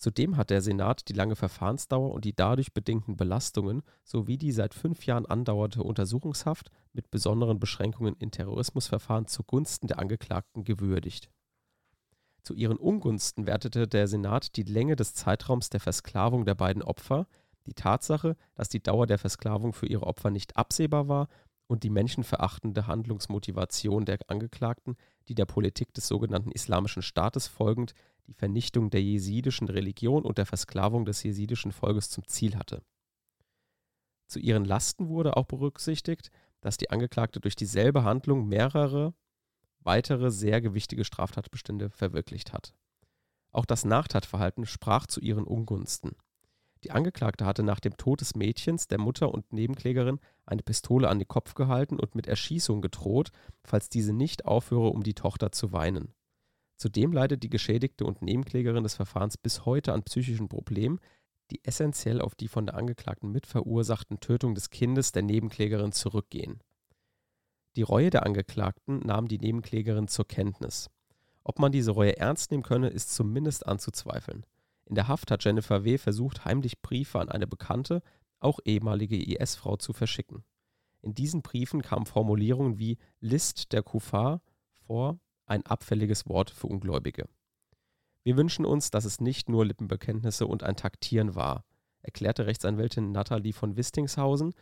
Zudem 0.00 0.38
hat 0.38 0.48
der 0.48 0.62
Senat 0.62 1.10
die 1.10 1.12
lange 1.12 1.36
Verfahrensdauer 1.36 2.12
und 2.12 2.24
die 2.24 2.34
dadurch 2.34 2.72
bedingten 2.72 3.18
Belastungen 3.18 3.82
sowie 4.02 4.38
die 4.38 4.50
seit 4.50 4.72
fünf 4.72 5.04
Jahren 5.04 5.26
andauernde 5.26 5.82
Untersuchungshaft 5.82 6.70
mit 6.94 7.10
besonderen 7.10 7.60
Beschränkungen 7.60 8.16
in 8.18 8.30
Terrorismusverfahren 8.30 9.26
zugunsten 9.26 9.88
der 9.88 9.98
Angeklagten 9.98 10.64
gewürdigt. 10.64 11.28
Zu 12.42 12.54
ihren 12.54 12.78
Ungunsten 12.78 13.46
wertete 13.46 13.86
der 13.86 14.08
Senat 14.08 14.56
die 14.56 14.62
Länge 14.62 14.96
des 14.96 15.12
Zeitraums 15.12 15.68
der 15.68 15.80
Versklavung 15.80 16.46
der 16.46 16.54
beiden 16.54 16.82
Opfer, 16.82 17.26
die 17.66 17.74
Tatsache, 17.74 18.38
dass 18.54 18.70
die 18.70 18.82
Dauer 18.82 19.06
der 19.06 19.18
Versklavung 19.18 19.74
für 19.74 19.86
ihre 19.86 20.06
Opfer 20.06 20.30
nicht 20.30 20.56
absehbar 20.56 21.08
war 21.08 21.28
und 21.66 21.82
die 21.82 21.90
menschenverachtende 21.90 22.86
Handlungsmotivation 22.86 24.06
der 24.06 24.18
Angeklagten, 24.28 24.96
die 25.28 25.34
der 25.34 25.44
Politik 25.44 25.92
des 25.92 26.08
sogenannten 26.08 26.52
Islamischen 26.52 27.02
Staates 27.02 27.48
folgend 27.48 27.92
die 28.30 28.34
Vernichtung 28.34 28.90
der 28.90 29.02
jesidischen 29.02 29.68
Religion 29.68 30.24
und 30.24 30.38
der 30.38 30.46
Versklavung 30.46 31.04
des 31.04 31.22
jesidischen 31.24 31.72
Volkes 31.72 32.10
zum 32.10 32.26
Ziel 32.28 32.56
hatte. 32.56 32.84
Zu 34.28 34.38
ihren 34.38 34.64
Lasten 34.64 35.08
wurde 35.08 35.36
auch 35.36 35.46
berücksichtigt, 35.46 36.30
dass 36.60 36.76
die 36.76 36.90
Angeklagte 36.90 37.40
durch 37.40 37.56
dieselbe 37.56 38.04
Handlung 38.04 38.46
mehrere 38.46 39.14
weitere 39.80 40.30
sehr 40.30 40.60
gewichtige 40.60 41.04
Straftatbestände 41.04 41.90
verwirklicht 41.90 42.52
hat. 42.52 42.72
Auch 43.50 43.64
das 43.64 43.84
Nachtatverhalten 43.84 44.64
sprach 44.64 45.06
zu 45.06 45.20
ihren 45.20 45.44
Ungunsten. 45.44 46.12
Die 46.84 46.92
Angeklagte 46.92 47.44
hatte 47.44 47.64
nach 47.64 47.80
dem 47.80 47.96
Tod 47.96 48.20
des 48.20 48.36
Mädchens, 48.36 48.86
der 48.86 48.98
Mutter 48.98 49.34
und 49.34 49.52
Nebenklägerin 49.52 50.20
eine 50.46 50.62
Pistole 50.62 51.08
an 51.08 51.18
den 51.18 51.26
Kopf 51.26 51.54
gehalten 51.54 51.98
und 51.98 52.14
mit 52.14 52.28
Erschießung 52.28 52.80
gedroht, 52.80 53.32
falls 53.64 53.88
diese 53.88 54.12
nicht 54.12 54.44
aufhöre, 54.44 54.90
um 54.90 55.02
die 55.02 55.14
Tochter 55.14 55.50
zu 55.50 55.72
weinen. 55.72 56.14
Zudem 56.80 57.12
leidet 57.12 57.42
die 57.42 57.50
Geschädigte 57.50 58.06
und 58.06 58.22
Nebenklägerin 58.22 58.84
des 58.84 58.94
Verfahrens 58.94 59.36
bis 59.36 59.66
heute 59.66 59.92
an 59.92 60.02
psychischen 60.02 60.48
Problemen, 60.48 60.98
die 61.50 61.62
essentiell 61.62 62.22
auf 62.22 62.34
die 62.34 62.48
von 62.48 62.64
der 62.64 62.74
Angeklagten 62.74 63.30
mitverursachten 63.30 64.20
Tötung 64.20 64.54
des 64.54 64.70
Kindes 64.70 65.12
der 65.12 65.22
Nebenklägerin 65.22 65.92
zurückgehen. 65.92 66.62
Die 67.76 67.82
Reue 67.82 68.08
der 68.08 68.24
Angeklagten 68.24 69.00
nahm 69.00 69.28
die 69.28 69.36
Nebenklägerin 69.36 70.08
zur 70.08 70.26
Kenntnis. 70.26 70.88
Ob 71.44 71.58
man 71.58 71.70
diese 71.70 71.90
Reue 71.90 72.16
ernst 72.16 72.50
nehmen 72.50 72.62
könne, 72.62 72.88
ist 72.88 73.14
zumindest 73.14 73.66
anzuzweifeln. 73.66 74.46
In 74.86 74.94
der 74.94 75.06
Haft 75.06 75.30
hat 75.30 75.44
Jennifer 75.44 75.84
W. 75.84 75.98
versucht, 75.98 76.46
heimlich 76.46 76.80
Briefe 76.80 77.20
an 77.20 77.28
eine 77.28 77.46
Bekannte, 77.46 78.02
auch 78.38 78.58
ehemalige 78.64 79.22
IS-Frau, 79.22 79.76
zu 79.76 79.92
verschicken. 79.92 80.44
In 81.02 81.12
diesen 81.12 81.42
Briefen 81.42 81.82
kamen 81.82 82.06
Formulierungen 82.06 82.78
wie 82.78 82.96
List 83.20 83.74
der 83.74 83.82
Kufar 83.82 84.40
vor, 84.86 85.20
ein 85.50 85.66
abfälliges 85.66 86.28
Wort 86.28 86.50
für 86.50 86.68
Ungläubige. 86.68 87.28
Wir 88.22 88.36
wünschen 88.36 88.64
uns, 88.64 88.90
dass 88.90 89.04
es 89.04 89.20
nicht 89.20 89.48
nur 89.48 89.66
Lippenbekenntnisse 89.66 90.46
und 90.46 90.62
ein 90.62 90.76
Taktieren 90.76 91.34
war, 91.34 91.64
erklärte 92.02 92.46
Rechtsanwältin 92.46 93.12
Nathalie 93.12 93.52
von 93.52 93.76
Wistingshausen, 93.76 94.54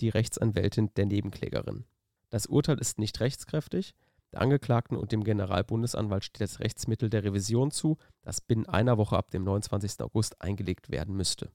die 0.00 0.08
Rechtsanwältin 0.08 0.92
der 0.94 1.06
Nebenklägerin. 1.06 1.86
Das 2.30 2.46
Urteil 2.46 2.78
ist 2.78 2.98
nicht 2.98 3.20
rechtskräftig. 3.20 3.94
Der 4.32 4.40
Angeklagten 4.40 4.96
und 4.96 5.12
dem 5.12 5.22
Generalbundesanwalt 5.22 6.24
steht 6.24 6.40
das 6.40 6.58
Rechtsmittel 6.58 7.08
der 7.08 7.22
Revision 7.22 7.70
zu, 7.70 7.96
das 8.22 8.40
binnen 8.40 8.66
einer 8.66 8.98
Woche 8.98 9.16
ab 9.16 9.30
dem 9.30 9.44
29. 9.44 10.00
August 10.00 10.40
eingelegt 10.42 10.90
werden 10.90 11.14
müsste. 11.14 11.52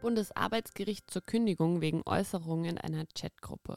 Bundesarbeitsgericht 0.00 1.10
zur 1.10 1.22
Kündigung 1.22 1.82
wegen 1.82 2.02
Äußerungen 2.06 2.64
in 2.64 2.78
einer 2.78 3.04
Chatgruppe. 3.14 3.76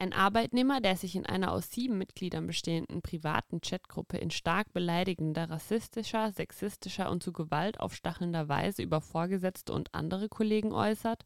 Ein 0.00 0.12
Arbeitnehmer, 0.12 0.80
der 0.80 0.96
sich 0.96 1.16
in 1.16 1.26
einer 1.26 1.50
aus 1.50 1.72
sieben 1.72 1.98
Mitgliedern 1.98 2.46
bestehenden 2.46 3.02
privaten 3.02 3.60
Chatgruppe 3.60 4.16
in 4.16 4.30
stark 4.30 4.72
beleidigender, 4.72 5.50
rassistischer, 5.50 6.30
sexistischer 6.30 7.10
und 7.10 7.20
zu 7.20 7.32
Gewalt 7.32 7.80
aufstachelnder 7.80 8.48
Weise 8.48 8.82
über 8.82 9.00
Vorgesetzte 9.00 9.72
und 9.72 9.92
andere 9.92 10.28
Kollegen 10.28 10.72
äußert, 10.72 11.24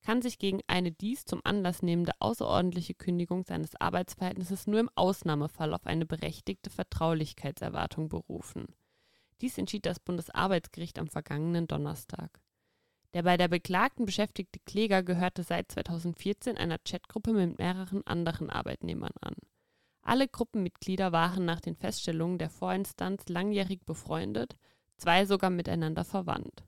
kann 0.00 0.22
sich 0.22 0.38
gegen 0.38 0.60
eine 0.68 0.90
dies 0.90 1.26
zum 1.26 1.42
Anlass 1.44 1.82
nehmende 1.82 2.12
außerordentliche 2.18 2.94
Kündigung 2.94 3.44
seines 3.44 3.78
Arbeitsverhältnisses 3.78 4.66
nur 4.66 4.80
im 4.80 4.90
Ausnahmefall 4.94 5.74
auf 5.74 5.86
eine 5.86 6.06
berechtigte 6.06 6.70
Vertraulichkeitserwartung 6.70 8.08
berufen. 8.08 8.74
Dies 9.42 9.58
entschied 9.58 9.84
das 9.84 10.00
Bundesarbeitsgericht 10.00 10.98
am 10.98 11.08
vergangenen 11.08 11.66
Donnerstag. 11.66 12.40
Der 13.14 13.22
bei 13.22 13.36
der 13.36 13.48
Beklagten 13.48 14.06
beschäftigte 14.06 14.58
Kläger 14.66 15.04
gehörte 15.04 15.44
seit 15.44 15.70
2014 15.70 16.56
einer 16.56 16.78
Chatgruppe 16.78 17.32
mit 17.32 17.58
mehreren 17.58 18.04
anderen 18.06 18.50
Arbeitnehmern 18.50 19.12
an. 19.20 19.36
Alle 20.02 20.28
Gruppenmitglieder 20.28 21.12
waren 21.12 21.44
nach 21.44 21.60
den 21.60 21.76
Feststellungen 21.76 22.38
der 22.38 22.50
Vorinstanz 22.50 23.28
langjährig 23.28 23.86
befreundet, 23.86 24.56
zwei 24.98 25.26
sogar 25.26 25.50
miteinander 25.50 26.04
verwandt. 26.04 26.64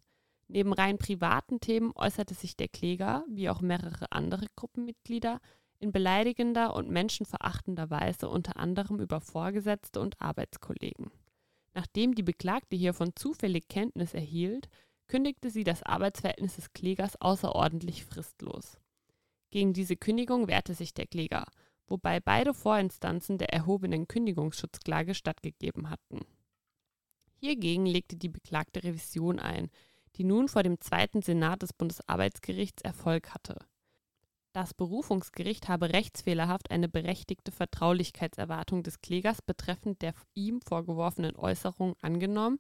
Neben 0.49 0.73
rein 0.73 0.99
privaten 0.99 1.59
Themen 1.59 1.93
äußerte 1.97 2.35
sich 2.35 2.57
der 2.57 2.69
Kläger, 2.69 3.25
wie 3.29 3.51
auch 3.51 3.61
mehrere 3.61 4.13
andere 4.13 4.47
Gruppenmitglieder, 4.55 5.41
in 5.81 5.91
beleidigender 5.91 6.75
und 6.75 6.89
menschenverachtender 6.89 7.91
Weise 7.91 8.29
unter 8.29 8.57
anderem 8.57 9.01
über 9.01 9.21
Vorgesetzte 9.21 10.01
und 10.01 10.21
Arbeitskollegen. 10.21 11.11
Nachdem 11.75 12.15
die 12.15 12.23
Beklagte 12.23 12.77
hiervon 12.77 13.15
zufällig 13.17 13.69
Kenntnis 13.69 14.15
erhielt, 14.15 14.69
kündigte 15.09 15.51
sie 15.51 15.65
das 15.65 15.83
Arbeitsverhältnis 15.83 16.57
des 16.57 16.73
Klägers 16.73 17.21
außerordentlich 17.21 18.05
fristlos. 18.05 18.79
Gegen 19.51 19.73
diese 19.73 19.97
Kündigung 19.97 20.49
wehrte 20.49 20.75
sich 20.75 20.95
der 20.95 21.07
Kläger, 21.07 21.47
wobei 21.87 22.21
beide 22.21 22.55
Vorinstanzen 22.55 23.39
der 23.39 23.53
erhobenen 23.53 24.09
Kündigungsschutzklage 24.09 25.15
stattgegeben 25.15 25.91
hatten. 25.91 26.21
Hiergegen 27.39 27.87
legte 27.87 28.17
die 28.17 28.29
beklagte 28.29 28.83
Revision 28.83 29.39
ein, 29.39 29.71
die 30.17 30.25
nun 30.25 30.49
vor 30.49 30.63
dem 30.63 30.81
zweiten 30.81 31.23
Senat 31.23 31.63
des 31.63 31.73
Bundesarbeitsgerichts 31.73 32.83
Erfolg 32.83 33.35
hatte. 33.35 33.59
Das 34.53 34.73
Berufungsgericht 34.73 35.69
habe 35.69 35.93
rechtsfehlerhaft 35.93 36.71
eine 36.71 36.89
berechtigte 36.89 37.53
Vertraulichkeitserwartung 37.53 38.83
des 38.83 39.03
Klägers 39.03 39.43
betreffend 39.43 40.01
der 40.01 40.15
ihm 40.33 40.63
vorgeworfenen 40.63 41.37
Äußerung 41.37 41.95
angenommen 42.01 42.59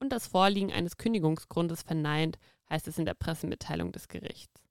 und 0.00 0.10
das 0.10 0.26
Vorliegen 0.26 0.72
eines 0.72 0.96
Kündigungsgrundes 0.96 1.82
verneint, 1.82 2.38
heißt 2.70 2.88
es 2.88 2.98
in 2.98 3.04
der 3.04 3.14
Pressemitteilung 3.14 3.92
des 3.92 4.08
Gerichts. 4.08 4.62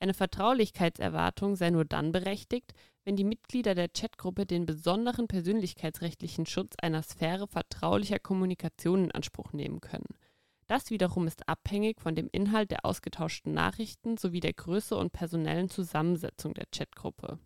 Eine 0.00 0.14
Vertraulichkeitserwartung 0.14 1.56
sei 1.56 1.70
nur 1.70 1.84
dann 1.84 2.12
berechtigt, 2.12 2.72
wenn 3.04 3.16
die 3.16 3.24
Mitglieder 3.24 3.74
der 3.74 3.88
Chatgruppe 3.88 4.46
den 4.46 4.64
besonderen 4.64 5.26
persönlichkeitsrechtlichen 5.26 6.46
Schutz 6.46 6.76
einer 6.80 7.02
Sphäre 7.02 7.48
vertraulicher 7.48 8.18
Kommunikation 8.18 9.04
in 9.04 9.12
Anspruch 9.12 9.52
nehmen 9.52 9.80
können. 9.80 10.06
Das 10.68 10.90
wiederum 10.90 11.26
ist 11.26 11.48
abhängig 11.48 12.00
von 12.00 12.14
dem 12.14 12.28
Inhalt 12.30 12.70
der 12.70 12.84
ausgetauschten 12.84 13.54
Nachrichten 13.54 14.18
sowie 14.18 14.40
der 14.40 14.52
Größe 14.52 14.96
und 14.96 15.12
personellen 15.12 15.70
Zusammensetzung 15.70 16.54
der 16.54 16.66
Chatgruppe. 16.66 17.38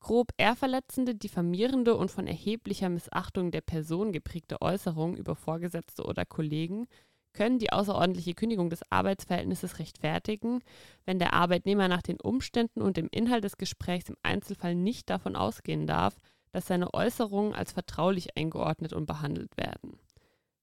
Grob 0.00 0.32
ehrverletzende, 0.36 1.14
diffamierende 1.14 1.96
und 1.96 2.10
von 2.10 2.26
erheblicher 2.26 2.88
Missachtung 2.88 3.50
der 3.50 3.60
Person 3.60 4.12
geprägte 4.12 4.62
Äußerungen 4.62 5.16
über 5.16 5.34
Vorgesetzte 5.34 6.04
oder 6.04 6.24
Kollegen 6.24 6.86
können 7.34 7.58
die 7.58 7.72
außerordentliche 7.72 8.34
Kündigung 8.34 8.70
des 8.70 8.80
Arbeitsverhältnisses 8.90 9.78
rechtfertigen, 9.78 10.60
wenn 11.04 11.18
der 11.18 11.34
Arbeitnehmer 11.34 11.88
nach 11.88 12.02
den 12.02 12.20
Umständen 12.20 12.82
und 12.82 12.96
dem 12.96 13.08
Inhalt 13.10 13.44
des 13.44 13.58
Gesprächs 13.58 14.08
im 14.08 14.16
Einzelfall 14.22 14.74
nicht 14.74 15.10
davon 15.10 15.36
ausgehen 15.36 15.86
darf, 15.86 16.16
dass 16.52 16.66
seine 16.66 16.92
Äußerungen 16.94 17.54
als 17.54 17.72
vertraulich 17.72 18.36
eingeordnet 18.36 18.92
und 18.92 19.06
behandelt 19.06 19.56
werden. 19.56 19.98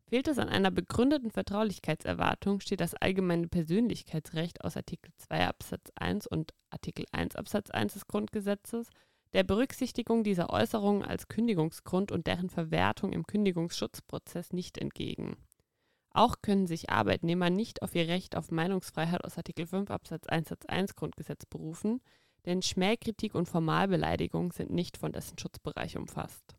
Fehlt 0.08 0.28
es 0.28 0.38
an 0.38 0.50
einer 0.50 0.72
begründeten 0.72 1.32
Vertraulichkeitserwartung, 1.32 2.60
steht 2.60 2.82
das 2.82 2.94
allgemeine 2.94 3.48
Persönlichkeitsrecht 3.48 4.64
aus 4.64 4.78
Artikel 4.78 5.12
2 5.18 5.48
Absatz 5.48 5.92
1 5.96 6.28
und 6.28 6.54
Artikel 6.70 7.06
1 7.12 7.36
Absatz 7.36 7.72
1 7.72 7.94
des 7.94 8.08
Grundgesetzes 8.08 8.90
der 9.36 9.44
Berücksichtigung 9.44 10.24
dieser 10.24 10.50
Äußerungen 10.50 11.04
als 11.04 11.28
Kündigungsgrund 11.28 12.14
und 12.14 12.26
deren 12.26 12.50
Verwertung 12.50 13.12
im 13.12 13.28
Kündigungsschutzprozess 13.28 14.54
nicht 14.54 14.78
entgegen. 14.78 15.36
Auch 16.12 16.38
können 16.42 16.68
sich 16.68 16.90
Arbeitnehmer 16.90 17.50
nicht 17.50 17.82
auf 17.82 17.94
ihr 17.96 18.08
Recht 18.08 18.38
auf 18.38 18.50
Meinungsfreiheit 18.50 19.26
aus 19.26 19.38
Artikel 19.38 19.68
5 19.68 19.92
Absatz 19.92 20.26
1 20.28 20.48
Satz 20.48 20.66
1 20.66 20.96
Grundgesetz 20.96 21.46
berufen, 21.46 22.00
denn 22.46 22.62
Schmähkritik 22.62 23.36
und 23.36 23.50
Formalbeleidigung 23.50 24.54
sind 24.54 24.72
nicht 24.72 24.96
von 24.96 25.12
dessen 25.12 25.38
Schutzbereich 25.38 25.98
umfasst 25.98 26.56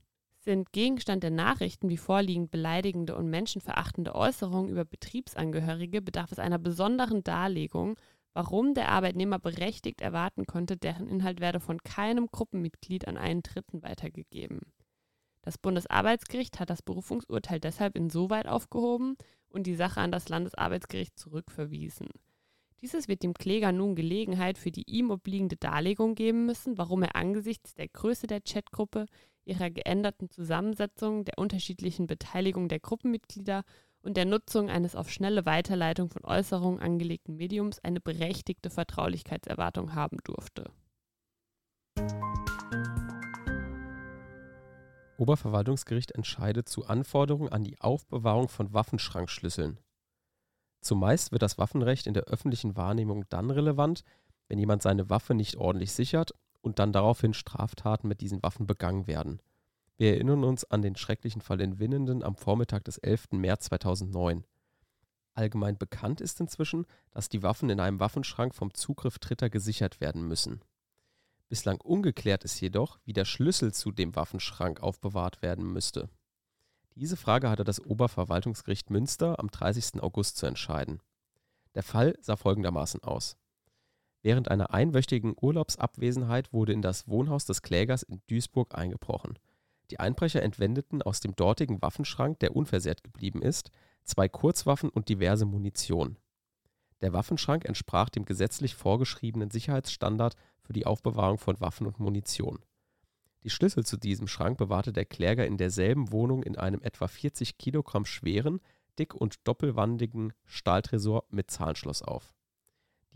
sind 0.46 0.72
Gegenstand 0.72 1.24
der 1.24 1.32
Nachrichten 1.32 1.88
wie 1.88 1.96
vorliegend 1.96 2.52
beleidigende 2.52 3.16
und 3.16 3.28
menschenverachtende 3.28 4.14
Äußerungen 4.14 4.70
über 4.70 4.84
Betriebsangehörige, 4.84 6.00
bedarf 6.00 6.30
es 6.30 6.38
einer 6.38 6.58
besonderen 6.58 7.24
Darlegung, 7.24 7.96
warum 8.36 8.74
der 8.74 8.90
Arbeitnehmer 8.90 9.38
berechtigt 9.38 10.02
erwarten 10.02 10.44
konnte, 10.44 10.76
deren 10.76 11.08
Inhalt 11.08 11.40
werde 11.40 11.58
von 11.58 11.82
keinem 11.82 12.26
Gruppenmitglied 12.26 13.08
an 13.08 13.16
einen 13.16 13.42
Dritten 13.42 13.82
weitergegeben. 13.82 14.60
Das 15.40 15.56
Bundesarbeitsgericht 15.56 16.60
hat 16.60 16.68
das 16.68 16.82
Berufungsurteil 16.82 17.60
deshalb 17.60 17.96
insoweit 17.96 18.46
aufgehoben 18.46 19.16
und 19.48 19.66
die 19.66 19.74
Sache 19.74 20.02
an 20.02 20.12
das 20.12 20.28
Landesarbeitsgericht 20.28 21.18
zurückverwiesen. 21.18 22.08
Dieses 22.82 23.08
wird 23.08 23.22
dem 23.22 23.32
Kläger 23.32 23.72
nun 23.72 23.94
Gelegenheit 23.94 24.58
für 24.58 24.70
die 24.70 24.84
ihm 24.86 25.10
obliegende 25.10 25.56
Darlegung 25.56 26.14
geben 26.14 26.44
müssen, 26.44 26.76
warum 26.76 27.04
er 27.04 27.16
angesichts 27.16 27.72
der 27.72 27.88
Größe 27.88 28.26
der 28.26 28.42
Chatgruppe 28.42 29.06
ihrer 29.46 29.70
geänderten 29.70 30.28
Zusammensetzung, 30.28 31.24
der 31.24 31.38
unterschiedlichen 31.38 32.06
Beteiligung 32.06 32.68
der 32.68 32.80
Gruppenmitglieder 32.80 33.64
und 34.06 34.16
der 34.16 34.24
Nutzung 34.24 34.70
eines 34.70 34.94
auf 34.94 35.10
schnelle 35.10 35.44
Weiterleitung 35.46 36.10
von 36.10 36.24
Äußerungen 36.24 36.78
angelegten 36.78 37.36
Mediums 37.36 37.80
eine 37.80 38.00
berechtigte 38.00 38.70
Vertraulichkeitserwartung 38.70 39.96
haben 39.96 40.18
durfte. 40.22 40.70
Oberverwaltungsgericht 45.18 46.12
entscheidet 46.12 46.68
zu 46.68 46.86
Anforderungen 46.86 47.50
an 47.50 47.64
die 47.64 47.80
Aufbewahrung 47.80 48.48
von 48.48 48.72
Waffenschrankschlüsseln. 48.72 49.80
Zumeist 50.82 51.32
wird 51.32 51.42
das 51.42 51.58
Waffenrecht 51.58 52.06
in 52.06 52.14
der 52.14 52.24
öffentlichen 52.24 52.76
Wahrnehmung 52.76 53.24
dann 53.28 53.50
relevant, 53.50 54.04
wenn 54.46 54.60
jemand 54.60 54.82
seine 54.82 55.10
Waffe 55.10 55.34
nicht 55.34 55.56
ordentlich 55.56 55.90
sichert 55.92 56.32
und 56.60 56.78
dann 56.78 56.92
daraufhin 56.92 57.34
Straftaten 57.34 58.06
mit 58.06 58.20
diesen 58.20 58.40
Waffen 58.44 58.68
begangen 58.68 59.08
werden. 59.08 59.40
Wir 59.98 60.12
erinnern 60.12 60.44
uns 60.44 60.64
an 60.64 60.82
den 60.82 60.94
schrecklichen 60.94 61.40
Fall 61.40 61.60
in 61.62 61.78
Winnenden 61.78 62.22
am 62.22 62.36
Vormittag 62.36 62.84
des 62.84 62.98
11. 62.98 63.32
März 63.32 63.66
2009. 63.66 64.44
Allgemein 65.32 65.78
bekannt 65.78 66.20
ist 66.20 66.38
inzwischen, 66.38 66.86
dass 67.12 67.30
die 67.30 67.42
Waffen 67.42 67.70
in 67.70 67.80
einem 67.80 67.98
Waffenschrank 67.98 68.54
vom 68.54 68.74
Zugriff 68.74 69.18
Dritter 69.18 69.48
gesichert 69.48 70.00
werden 70.00 70.28
müssen. 70.28 70.60
Bislang 71.48 71.80
ungeklärt 71.80 72.44
ist 72.44 72.60
jedoch, 72.60 72.98
wie 73.04 73.14
der 73.14 73.24
Schlüssel 73.24 73.72
zu 73.72 73.90
dem 73.90 74.14
Waffenschrank 74.16 74.82
aufbewahrt 74.82 75.40
werden 75.40 75.72
müsste. 75.72 76.10
Diese 76.94 77.16
Frage 77.16 77.48
hatte 77.48 77.64
das 77.64 77.80
Oberverwaltungsgericht 77.80 78.90
Münster 78.90 79.38
am 79.38 79.48
30. 79.48 80.02
August 80.02 80.36
zu 80.36 80.46
entscheiden. 80.46 81.00
Der 81.74 81.82
Fall 81.82 82.16
sah 82.20 82.36
folgendermaßen 82.36 83.02
aus. 83.02 83.36
Während 84.22 84.50
einer 84.50 84.74
einwöchigen 84.74 85.34
Urlaubsabwesenheit 85.40 86.52
wurde 86.52 86.72
in 86.72 86.82
das 86.82 87.08
Wohnhaus 87.08 87.46
des 87.46 87.62
Klägers 87.62 88.02
in 88.02 88.20
Duisburg 88.26 88.74
eingebrochen. 88.74 89.38
Die 89.90 90.00
Einbrecher 90.00 90.42
entwendeten 90.42 91.02
aus 91.02 91.20
dem 91.20 91.36
dortigen 91.36 91.80
Waffenschrank, 91.82 92.38
der 92.40 92.56
unversehrt 92.56 93.04
geblieben 93.04 93.42
ist, 93.42 93.70
zwei 94.02 94.28
Kurzwaffen 94.28 94.90
und 94.90 95.08
diverse 95.08 95.46
Munition. 95.46 96.16
Der 97.02 97.12
Waffenschrank 97.12 97.64
entsprach 97.64 98.08
dem 98.08 98.24
gesetzlich 98.24 98.74
vorgeschriebenen 98.74 99.50
Sicherheitsstandard 99.50 100.34
für 100.62 100.72
die 100.72 100.86
Aufbewahrung 100.86 101.38
von 101.38 101.60
Waffen 101.60 101.86
und 101.86 102.00
Munition. 102.00 102.58
Die 103.42 103.50
Schlüssel 103.50 103.84
zu 103.84 103.96
diesem 103.96 104.26
Schrank 104.26 104.58
bewahrte 104.58 104.92
der 104.92 105.04
Kläger 105.04 105.46
in 105.46 105.56
derselben 105.56 106.10
Wohnung 106.10 106.42
in 106.42 106.56
einem 106.56 106.82
etwa 106.82 107.06
40 107.06 107.58
Kilogramm 107.58 108.04
schweren, 108.04 108.60
dick- 108.98 109.14
und 109.14 109.46
doppelwandigen 109.46 110.32
Stahltresor 110.46 111.24
mit 111.30 111.50
Zahnschloss 111.50 112.02
auf 112.02 112.35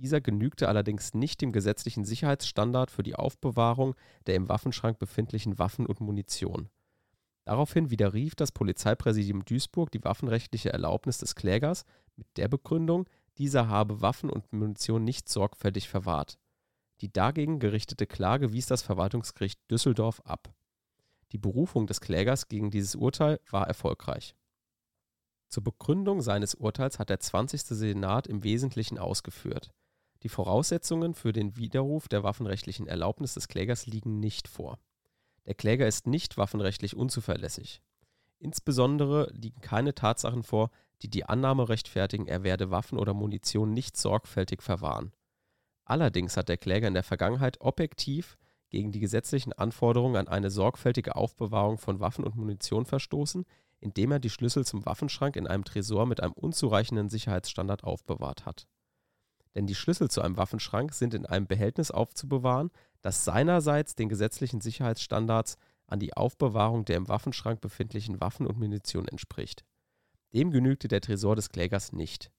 dieser 0.00 0.20
genügte 0.20 0.68
allerdings 0.68 1.14
nicht 1.14 1.40
dem 1.40 1.52
gesetzlichen 1.52 2.04
Sicherheitsstandard 2.04 2.90
für 2.90 3.02
die 3.02 3.14
Aufbewahrung 3.14 3.94
der 4.26 4.34
im 4.34 4.48
Waffenschrank 4.48 4.98
befindlichen 4.98 5.58
Waffen 5.58 5.86
und 5.86 6.00
Munition. 6.00 6.70
Daraufhin 7.44 7.90
widerrief 7.90 8.34
das 8.34 8.52
Polizeipräsidium 8.52 9.44
Duisburg 9.44 9.90
die 9.90 10.02
waffenrechtliche 10.02 10.72
Erlaubnis 10.72 11.18
des 11.18 11.34
Klägers 11.34 11.84
mit 12.16 12.26
der 12.36 12.48
Begründung, 12.48 13.08
dieser 13.38 13.68
habe 13.68 14.00
Waffen 14.00 14.30
und 14.30 14.52
Munition 14.52 15.04
nicht 15.04 15.28
sorgfältig 15.28 15.88
verwahrt. 15.88 16.38
Die 17.00 17.12
dagegen 17.12 17.58
gerichtete 17.58 18.06
Klage 18.06 18.52
wies 18.52 18.66
das 18.66 18.82
Verwaltungsgericht 18.82 19.58
Düsseldorf 19.70 20.20
ab. 20.24 20.52
Die 21.32 21.38
Berufung 21.38 21.86
des 21.86 22.00
Klägers 22.00 22.48
gegen 22.48 22.70
dieses 22.70 22.94
Urteil 22.94 23.40
war 23.50 23.66
erfolgreich. 23.66 24.34
Zur 25.48 25.64
Begründung 25.64 26.20
seines 26.20 26.54
Urteils 26.54 26.98
hat 26.98 27.10
der 27.10 27.20
20. 27.20 27.62
Senat 27.62 28.26
im 28.26 28.44
Wesentlichen 28.44 28.98
ausgeführt 28.98 29.72
die 30.22 30.28
Voraussetzungen 30.28 31.14
für 31.14 31.32
den 31.32 31.56
Widerruf 31.56 32.08
der 32.08 32.22
waffenrechtlichen 32.22 32.86
Erlaubnis 32.86 33.34
des 33.34 33.48
Klägers 33.48 33.86
liegen 33.86 34.20
nicht 34.20 34.48
vor. 34.48 34.78
Der 35.46 35.54
Kläger 35.54 35.86
ist 35.86 36.06
nicht 36.06 36.36
waffenrechtlich 36.36 36.94
unzuverlässig. 36.94 37.80
Insbesondere 38.38 39.30
liegen 39.32 39.60
keine 39.60 39.94
Tatsachen 39.94 40.42
vor, 40.42 40.70
die 41.02 41.08
die 41.08 41.24
Annahme 41.24 41.68
rechtfertigen, 41.68 42.26
er 42.26 42.42
werde 42.42 42.70
Waffen 42.70 42.98
oder 42.98 43.14
Munition 43.14 43.72
nicht 43.72 43.96
sorgfältig 43.96 44.62
verwahren. 44.62 45.12
Allerdings 45.84 46.36
hat 46.36 46.48
der 46.48 46.58
Kläger 46.58 46.88
in 46.88 46.94
der 46.94 47.02
Vergangenheit 47.02 47.60
objektiv 47.60 48.36
gegen 48.68 48.92
die 48.92 49.00
gesetzlichen 49.00 49.52
Anforderungen 49.54 50.16
an 50.16 50.28
eine 50.28 50.50
sorgfältige 50.50 51.16
Aufbewahrung 51.16 51.78
von 51.78 51.98
Waffen 51.98 52.24
und 52.24 52.36
Munition 52.36 52.84
verstoßen, 52.84 53.44
indem 53.80 54.12
er 54.12 54.20
die 54.20 54.30
Schlüssel 54.30 54.66
zum 54.66 54.84
Waffenschrank 54.84 55.36
in 55.36 55.46
einem 55.46 55.64
Tresor 55.64 56.06
mit 56.06 56.22
einem 56.22 56.34
unzureichenden 56.34 57.08
Sicherheitsstandard 57.08 57.82
aufbewahrt 57.82 58.44
hat 58.44 58.68
denn 59.54 59.66
die 59.66 59.74
Schlüssel 59.74 60.10
zu 60.10 60.22
einem 60.22 60.36
Waffenschrank 60.36 60.94
sind 60.94 61.14
in 61.14 61.26
einem 61.26 61.46
Behältnis 61.46 61.90
aufzubewahren, 61.90 62.70
das 63.02 63.24
seinerseits 63.24 63.94
den 63.94 64.08
gesetzlichen 64.08 64.60
Sicherheitsstandards 64.60 65.56
an 65.86 65.98
die 65.98 66.14
Aufbewahrung 66.14 66.84
der 66.84 66.96
im 66.96 67.08
Waffenschrank 67.08 67.60
befindlichen 67.60 68.20
Waffen 68.20 68.46
und 68.46 68.58
Munition 68.58 69.08
entspricht. 69.08 69.64
Dem 70.32 70.52
genügte 70.52 70.86
der 70.86 71.00
Tresor 71.00 71.34
des 71.34 71.48
Klägers 71.48 71.92
nicht. 71.92 72.30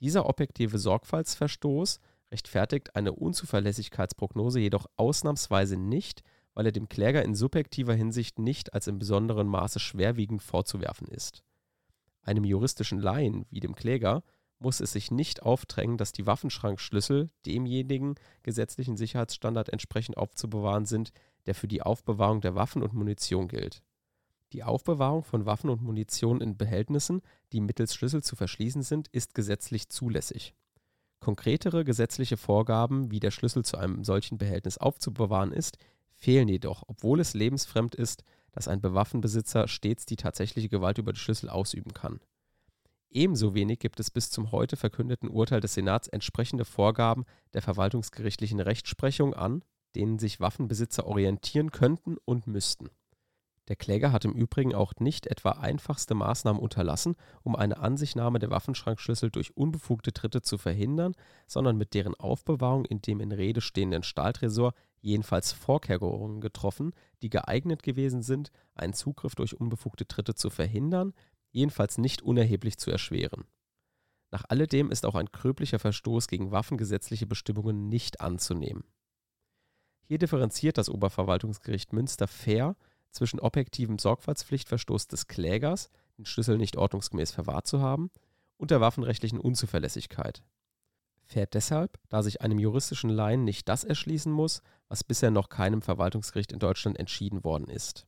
Dieser 0.00 0.28
objektive 0.28 0.78
Sorgfaltsverstoß 0.78 2.00
rechtfertigt 2.32 2.96
eine 2.96 3.12
Unzuverlässigkeitsprognose 3.12 4.60
jedoch 4.60 4.86
ausnahmsweise 4.96 5.76
nicht, 5.76 6.22
weil 6.54 6.66
er 6.66 6.72
dem 6.72 6.88
Kläger 6.88 7.22
in 7.24 7.34
subjektiver 7.34 7.94
Hinsicht 7.94 8.38
nicht 8.38 8.74
als 8.74 8.86
in 8.88 8.98
besonderem 8.98 9.46
Maße 9.46 9.78
schwerwiegend 9.78 10.42
vorzuwerfen 10.42 11.06
ist. 11.08 11.44
Einem 12.22 12.44
juristischen 12.44 12.98
Laien 12.98 13.46
wie 13.50 13.60
dem 13.60 13.74
Kläger 13.74 14.22
muss 14.60 14.80
es 14.80 14.92
sich 14.92 15.10
nicht 15.10 15.42
aufdrängen, 15.42 15.96
dass 15.96 16.12
die 16.12 16.26
Waffenschrankschlüssel 16.26 17.30
demjenigen 17.46 18.14
gesetzlichen 18.42 18.96
Sicherheitsstandard 18.96 19.70
entsprechend 19.70 20.16
aufzubewahren 20.16 20.86
sind, 20.86 21.12
der 21.46 21.54
für 21.54 21.68
die 21.68 21.82
Aufbewahrung 21.82 22.40
der 22.40 22.54
Waffen 22.54 22.82
und 22.82 22.92
Munition 22.92 23.48
gilt. 23.48 23.82
Die 24.52 24.62
Aufbewahrung 24.62 25.22
von 25.22 25.46
Waffen 25.46 25.70
und 25.70 25.82
Munition 25.82 26.40
in 26.40 26.56
Behältnissen, 26.56 27.22
die 27.52 27.60
mittels 27.60 27.94
Schlüssel 27.94 28.22
zu 28.22 28.36
verschließen 28.36 28.82
sind, 28.82 29.08
ist 29.08 29.34
gesetzlich 29.34 29.88
zulässig. 29.88 30.54
Konkretere 31.20 31.84
gesetzliche 31.84 32.36
Vorgaben, 32.36 33.10
wie 33.10 33.20
der 33.20 33.30
Schlüssel 33.30 33.64
zu 33.64 33.76
einem 33.76 34.04
solchen 34.04 34.38
Behältnis 34.38 34.78
aufzubewahren 34.78 35.52
ist, 35.52 35.78
fehlen 36.14 36.48
jedoch, 36.48 36.82
obwohl 36.86 37.20
es 37.20 37.34
lebensfremd 37.34 37.94
ist, 37.94 38.24
dass 38.52 38.68
ein 38.68 38.80
Bewaffenbesitzer 38.80 39.68
stets 39.68 40.06
die 40.06 40.16
tatsächliche 40.16 40.68
Gewalt 40.68 40.98
über 40.98 41.12
die 41.12 41.20
Schlüssel 41.20 41.48
ausüben 41.48 41.94
kann. 41.94 42.20
Ebenso 43.10 43.54
wenig 43.54 43.80
gibt 43.80 43.98
es 43.98 44.10
bis 44.10 44.30
zum 44.30 44.52
heute 44.52 44.76
verkündeten 44.76 45.28
Urteil 45.28 45.60
des 45.60 45.74
Senats 45.74 46.06
entsprechende 46.06 46.64
Vorgaben 46.64 47.24
der 47.54 47.62
verwaltungsgerichtlichen 47.62 48.60
Rechtsprechung 48.60 49.34
an, 49.34 49.64
denen 49.96 50.20
sich 50.20 50.38
Waffenbesitzer 50.38 51.06
orientieren 51.06 51.72
könnten 51.72 52.16
und 52.24 52.46
müssten. 52.46 52.90
Der 53.66 53.76
Kläger 53.76 54.10
hat 54.10 54.24
im 54.24 54.32
Übrigen 54.32 54.74
auch 54.74 54.94
nicht 54.98 55.26
etwa 55.28 55.50
einfachste 55.50 56.14
Maßnahmen 56.14 56.60
unterlassen, 56.60 57.14
um 57.42 57.54
eine 57.54 57.78
Ansichtnahme 57.78 58.38
der 58.38 58.50
Waffenschrankschlüssel 58.50 59.30
durch 59.30 59.56
unbefugte 59.56 60.12
Dritte 60.12 60.42
zu 60.42 60.58
verhindern, 60.58 61.14
sondern 61.46 61.76
mit 61.76 61.94
deren 61.94 62.14
Aufbewahrung 62.14 62.84
in 62.84 63.00
dem 63.00 63.20
in 63.20 63.30
Rede 63.30 63.60
stehenden 63.60 64.02
Stahltresor 64.02 64.72
jedenfalls 65.00 65.52
Vorkehrungen 65.52 66.40
getroffen, 66.40 66.92
die 67.22 67.30
geeignet 67.30 67.82
gewesen 67.82 68.22
sind, 68.22 68.50
einen 68.74 68.92
Zugriff 68.92 69.34
durch 69.34 69.58
unbefugte 69.58 70.04
Dritte 70.04 70.34
zu 70.34 70.50
verhindern, 70.50 71.12
jedenfalls 71.50 71.98
nicht 71.98 72.22
unerheblich 72.22 72.78
zu 72.78 72.90
erschweren. 72.90 73.44
Nach 74.30 74.44
alledem 74.48 74.90
ist 74.90 75.04
auch 75.06 75.16
ein 75.16 75.26
gröblicher 75.26 75.78
Verstoß 75.78 76.28
gegen 76.28 76.52
waffengesetzliche 76.52 77.26
Bestimmungen 77.26 77.88
nicht 77.88 78.20
anzunehmen. 78.20 78.84
Hier 80.02 80.18
differenziert 80.18 80.78
das 80.78 80.88
Oberverwaltungsgericht 80.88 81.92
Münster 81.92 82.26
fair 82.26 82.76
zwischen 83.10 83.40
objektivem 83.40 83.98
Sorgfaltspflichtverstoß 83.98 85.08
des 85.08 85.26
Klägers, 85.26 85.90
den 86.18 86.26
Schlüssel 86.26 86.58
nicht 86.58 86.76
ordnungsgemäß 86.76 87.32
verwahrt 87.32 87.66
zu 87.66 87.80
haben, 87.80 88.10
und 88.56 88.70
der 88.70 88.80
waffenrechtlichen 88.80 89.40
Unzuverlässigkeit. 89.40 90.42
Fair 91.22 91.46
deshalb, 91.46 91.98
da 92.08 92.22
sich 92.22 92.40
einem 92.40 92.58
juristischen 92.58 93.10
Laien 93.10 93.44
nicht 93.44 93.68
das 93.68 93.84
erschließen 93.84 94.32
muss, 94.32 94.62
was 94.88 95.04
bisher 95.04 95.30
noch 95.30 95.48
keinem 95.48 95.80
Verwaltungsgericht 95.80 96.52
in 96.52 96.58
Deutschland 96.58 96.98
entschieden 96.98 97.44
worden 97.44 97.68
ist. 97.68 98.06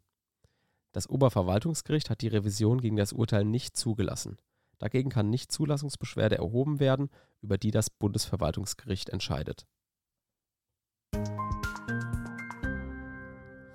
Das 0.92 1.08
Oberverwaltungsgericht 1.08 2.10
hat 2.10 2.20
die 2.20 2.28
Revision 2.28 2.80
gegen 2.80 2.96
das 2.96 3.12
Urteil 3.12 3.44
nicht 3.44 3.76
zugelassen. 3.76 4.36
Dagegen 4.78 5.10
kann 5.10 5.30
nicht 5.30 5.50
Zulassungsbeschwerde 5.50 6.36
erhoben 6.36 6.80
werden, 6.80 7.08
über 7.40 7.56
die 7.56 7.70
das 7.70 7.88
Bundesverwaltungsgericht 7.88 9.08
entscheidet. 9.08 9.66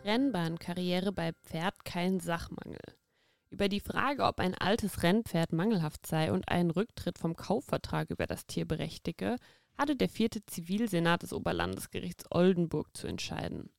Rennbahnkarriere 0.03 1.11
bei 1.11 1.33
Pferd 1.43 1.83
kein 1.85 2.19
Sachmangel. 2.19 2.79
Über 3.49 3.67
die 3.69 3.79
Frage, 3.79 4.23
ob 4.23 4.39
ein 4.39 4.53
altes 4.53 5.03
Rennpferd 5.03 5.53
mangelhaft 5.53 6.05
sei 6.05 6.31
und 6.31 6.47
einen 6.49 6.71
Rücktritt 6.71 7.17
vom 7.17 7.35
Kaufvertrag 7.35 8.09
über 8.09 8.27
das 8.27 8.45
Tier 8.45 8.65
berechtige, 8.65 9.37
hatte 9.77 9.95
der 9.95 10.09
vierte 10.09 10.45
Zivilsenat 10.45 11.23
des 11.23 11.33
Oberlandesgerichts 11.33 12.25
Oldenburg 12.29 12.95
zu 12.95 13.07
entscheiden. 13.07 13.69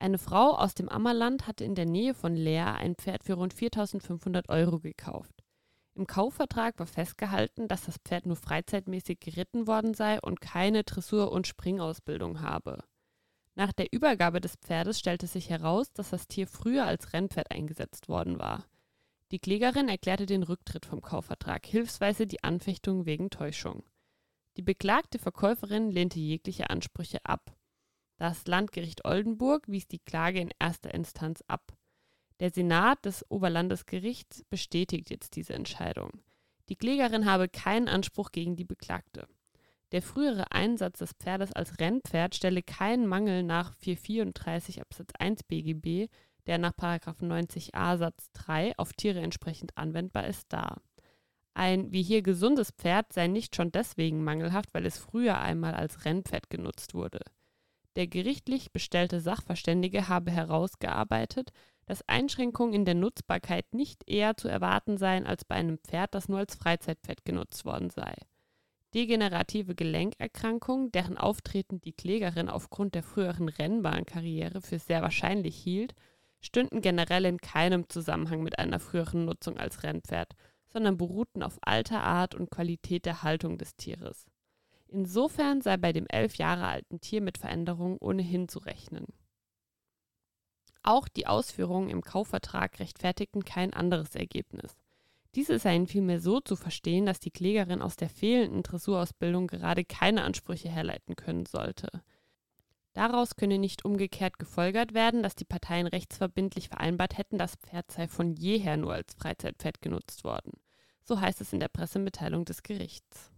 Eine 0.00 0.18
Frau 0.18 0.56
aus 0.56 0.74
dem 0.74 0.88
Ammerland 0.88 1.46
hatte 1.46 1.64
in 1.64 1.74
der 1.74 1.86
Nähe 1.86 2.14
von 2.14 2.36
Leer 2.36 2.76
ein 2.76 2.94
Pferd 2.94 3.24
für 3.24 3.34
rund 3.34 3.52
4.500 3.52 4.48
Euro 4.48 4.78
gekauft. 4.78 5.42
Im 5.94 6.06
Kaufvertrag 6.06 6.78
war 6.78 6.86
festgehalten, 6.86 7.66
dass 7.66 7.86
das 7.86 7.96
Pferd 8.04 8.24
nur 8.24 8.36
freizeitmäßig 8.36 9.18
geritten 9.18 9.66
worden 9.66 9.94
sei 9.94 10.20
und 10.20 10.40
keine 10.40 10.84
Dressur- 10.84 11.32
und 11.32 11.48
Springausbildung 11.48 12.40
habe. 12.40 12.84
Nach 13.56 13.72
der 13.72 13.92
Übergabe 13.92 14.40
des 14.40 14.54
Pferdes 14.54 15.00
stellte 15.00 15.26
sich 15.26 15.50
heraus, 15.50 15.92
dass 15.92 16.10
das 16.10 16.28
Tier 16.28 16.46
früher 16.46 16.86
als 16.86 17.12
Rennpferd 17.12 17.50
eingesetzt 17.50 18.08
worden 18.08 18.38
war. 18.38 18.64
Die 19.32 19.40
Klägerin 19.40 19.88
erklärte 19.88 20.26
den 20.26 20.44
Rücktritt 20.44 20.86
vom 20.86 21.02
Kaufvertrag, 21.02 21.66
hilfsweise 21.66 22.28
die 22.28 22.44
Anfechtung 22.44 23.04
wegen 23.04 23.30
Täuschung. 23.30 23.82
Die 24.56 24.62
beklagte 24.62 25.18
Verkäuferin 25.18 25.90
lehnte 25.90 26.20
jegliche 26.20 26.70
Ansprüche 26.70 27.18
ab. 27.24 27.57
Das 28.18 28.46
Landgericht 28.46 29.04
Oldenburg 29.04 29.68
wies 29.68 29.88
die 29.88 30.00
Klage 30.00 30.40
in 30.40 30.50
erster 30.58 30.92
Instanz 30.92 31.42
ab. 31.46 31.76
Der 32.40 32.50
Senat 32.50 33.04
des 33.04 33.24
Oberlandesgerichts 33.30 34.44
bestätigt 34.50 35.10
jetzt 35.10 35.34
diese 35.36 35.54
Entscheidung. 35.54 36.10
Die 36.68 36.76
Klägerin 36.76 37.26
habe 37.26 37.48
keinen 37.48 37.88
Anspruch 37.88 38.30
gegen 38.30 38.56
die 38.56 38.64
Beklagte. 38.64 39.26
Der 39.92 40.02
frühere 40.02 40.52
Einsatz 40.52 40.98
des 40.98 41.12
Pferdes 41.14 41.52
als 41.52 41.80
Rennpferd 41.80 42.34
stelle 42.34 42.62
keinen 42.62 43.06
Mangel 43.06 43.42
nach 43.42 43.72
434 43.74 44.82
Absatz 44.82 45.12
1 45.18 45.44
BGB 45.44 46.10
der 46.48 46.58
nach 46.58 46.72
90a 46.72 47.98
Satz 47.98 48.32
3 48.32 48.72
auf 48.78 48.94
Tiere 48.94 49.20
entsprechend 49.20 49.76
anwendbar 49.76 50.26
ist, 50.26 50.50
dar. 50.50 50.80
Ein 51.52 51.92
wie 51.92 52.02
hier 52.02 52.22
gesundes 52.22 52.70
Pferd 52.70 53.12
sei 53.12 53.26
nicht 53.26 53.54
schon 53.54 53.70
deswegen 53.70 54.24
mangelhaft, 54.24 54.72
weil 54.72 54.86
es 54.86 54.98
früher 54.98 55.38
einmal 55.38 55.74
als 55.74 56.06
Rennpferd 56.06 56.48
genutzt 56.48 56.94
wurde. 56.94 57.20
Der 57.96 58.06
gerichtlich 58.06 58.72
bestellte 58.72 59.20
Sachverständige 59.20 60.08
habe 60.08 60.30
herausgearbeitet, 60.30 61.52
dass 61.86 62.06
Einschränkungen 62.06 62.74
in 62.74 62.84
der 62.84 62.94
Nutzbarkeit 62.94 63.72
nicht 63.72 64.08
eher 64.08 64.36
zu 64.36 64.48
erwarten 64.48 64.98
seien 64.98 65.26
als 65.26 65.44
bei 65.44 65.54
einem 65.54 65.78
Pferd, 65.78 66.14
das 66.14 66.28
nur 66.28 66.38
als 66.38 66.54
Freizeitpferd 66.54 67.24
genutzt 67.24 67.64
worden 67.64 67.90
sei. 67.90 68.14
Degenerative 68.94 69.74
Gelenkerkrankungen, 69.74 70.92
deren 70.92 71.18
Auftreten 71.18 71.80
die 71.80 71.92
Klägerin 71.92 72.48
aufgrund 72.48 72.94
der 72.94 73.02
früheren 73.02 73.48
Rennbahnkarriere 73.48 74.60
für 74.60 74.78
sehr 74.78 75.02
wahrscheinlich 75.02 75.56
hielt, 75.56 75.94
stünden 76.40 76.80
generell 76.80 77.24
in 77.24 77.38
keinem 77.38 77.88
Zusammenhang 77.88 78.42
mit 78.42 78.58
einer 78.58 78.80
früheren 78.80 79.24
Nutzung 79.24 79.58
als 79.58 79.82
Rennpferd, 79.82 80.34
sondern 80.68 80.96
beruhten 80.96 81.42
auf 81.42 81.58
alter 81.62 82.02
Art 82.02 82.34
und 82.34 82.50
Qualität 82.50 83.06
der 83.06 83.22
Haltung 83.22 83.58
des 83.58 83.76
Tieres. 83.76 84.26
Insofern 84.90 85.60
sei 85.60 85.76
bei 85.76 85.92
dem 85.92 86.06
elf 86.08 86.36
Jahre 86.36 86.66
alten 86.66 87.00
Tier 87.00 87.20
mit 87.20 87.38
Veränderungen 87.38 87.98
ohnehin 87.98 88.48
zu 88.48 88.58
rechnen. 88.58 89.06
Auch 90.82 91.08
die 91.08 91.26
Ausführungen 91.26 91.90
im 91.90 92.00
Kaufvertrag 92.00 92.80
rechtfertigten 92.80 93.44
kein 93.44 93.74
anderes 93.74 94.14
Ergebnis. 94.14 94.76
Diese 95.34 95.58
seien 95.58 95.86
vielmehr 95.86 96.20
so 96.20 96.40
zu 96.40 96.56
verstehen, 96.56 97.04
dass 97.04 97.20
die 97.20 97.30
Klägerin 97.30 97.82
aus 97.82 97.96
der 97.96 98.08
fehlenden 98.08 98.62
Dressurausbildung 98.62 99.46
gerade 99.46 99.84
keine 99.84 100.22
Ansprüche 100.22 100.70
herleiten 100.70 101.16
können 101.16 101.44
sollte. 101.44 101.88
Daraus 102.94 103.36
könne 103.36 103.58
nicht 103.58 103.84
umgekehrt 103.84 104.38
gefolgert 104.38 104.94
werden, 104.94 105.22
dass 105.22 105.36
die 105.36 105.44
Parteien 105.44 105.86
rechtsverbindlich 105.86 106.68
vereinbart 106.68 107.18
hätten, 107.18 107.38
das 107.38 107.56
Pferd 107.56 107.90
sei 107.92 108.08
von 108.08 108.32
jeher 108.32 108.76
nur 108.76 108.94
als 108.94 109.14
Freizeitpferd 109.14 109.82
genutzt 109.82 110.24
worden. 110.24 110.52
So 111.04 111.20
heißt 111.20 111.40
es 111.42 111.52
in 111.52 111.60
der 111.60 111.68
Pressemitteilung 111.68 112.44
des 112.44 112.62
Gerichts. 112.62 113.30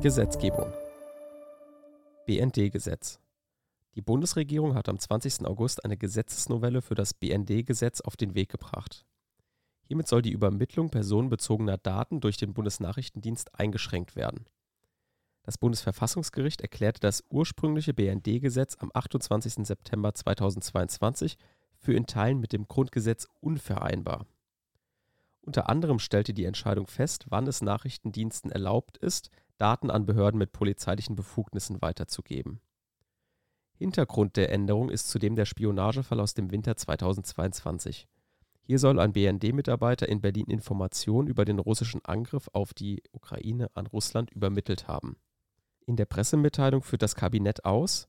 Gesetzgebung 0.00 0.72
BND-Gesetz 2.26 3.18
Die 3.94 4.02
Bundesregierung 4.02 4.74
hat 4.74 4.88
am 4.88 4.98
20. 4.98 5.46
August 5.46 5.84
eine 5.84 5.96
Gesetzesnovelle 5.96 6.82
für 6.82 6.94
das 6.94 7.14
BND-Gesetz 7.14 8.00
auf 8.00 8.16
den 8.16 8.34
Weg 8.34 8.50
gebracht. 8.50 9.04
Hiermit 9.82 10.06
soll 10.06 10.22
die 10.22 10.32
Übermittlung 10.32 10.90
personenbezogener 10.90 11.78
Daten 11.78 12.20
durch 12.20 12.36
den 12.36 12.54
Bundesnachrichtendienst 12.54 13.58
eingeschränkt 13.58 14.16
werden. 14.16 14.46
Das 15.42 15.58
Bundesverfassungsgericht 15.58 16.60
erklärte 16.60 17.00
das 17.00 17.24
ursprüngliche 17.30 17.94
BND-Gesetz 17.94 18.76
am 18.78 18.90
28. 18.94 19.66
September 19.66 20.14
2022 20.14 21.38
für 21.78 21.94
in 21.94 22.06
Teilen 22.06 22.40
mit 22.40 22.52
dem 22.52 22.68
Grundgesetz 22.68 23.26
unvereinbar. 23.40 24.26
Unter 25.46 25.68
anderem 25.68 26.00
stellte 26.00 26.34
die 26.34 26.44
Entscheidung 26.44 26.88
fest, 26.88 27.26
wann 27.28 27.46
es 27.46 27.62
Nachrichtendiensten 27.62 28.50
erlaubt 28.50 28.98
ist, 28.98 29.30
Daten 29.58 29.92
an 29.92 30.04
Behörden 30.04 30.38
mit 30.38 30.50
polizeilichen 30.50 31.14
Befugnissen 31.14 31.80
weiterzugeben. 31.80 32.60
Hintergrund 33.78 34.36
der 34.36 34.50
Änderung 34.50 34.90
ist 34.90 35.08
zudem 35.08 35.36
der 35.36 35.44
Spionagefall 35.44 36.18
aus 36.18 36.34
dem 36.34 36.50
Winter 36.50 36.76
2022. 36.76 38.08
Hier 38.62 38.80
soll 38.80 38.98
ein 38.98 39.12
BND-Mitarbeiter 39.12 40.08
in 40.08 40.20
Berlin 40.20 40.46
Informationen 40.46 41.28
über 41.28 41.44
den 41.44 41.60
russischen 41.60 42.04
Angriff 42.04 42.48
auf 42.52 42.74
die 42.74 43.04
Ukraine 43.12 43.70
an 43.74 43.86
Russland 43.86 44.32
übermittelt 44.32 44.88
haben. 44.88 45.16
In 45.86 45.94
der 45.94 46.06
Pressemitteilung 46.06 46.82
führt 46.82 47.02
das 47.02 47.14
Kabinett 47.14 47.64
aus, 47.64 48.08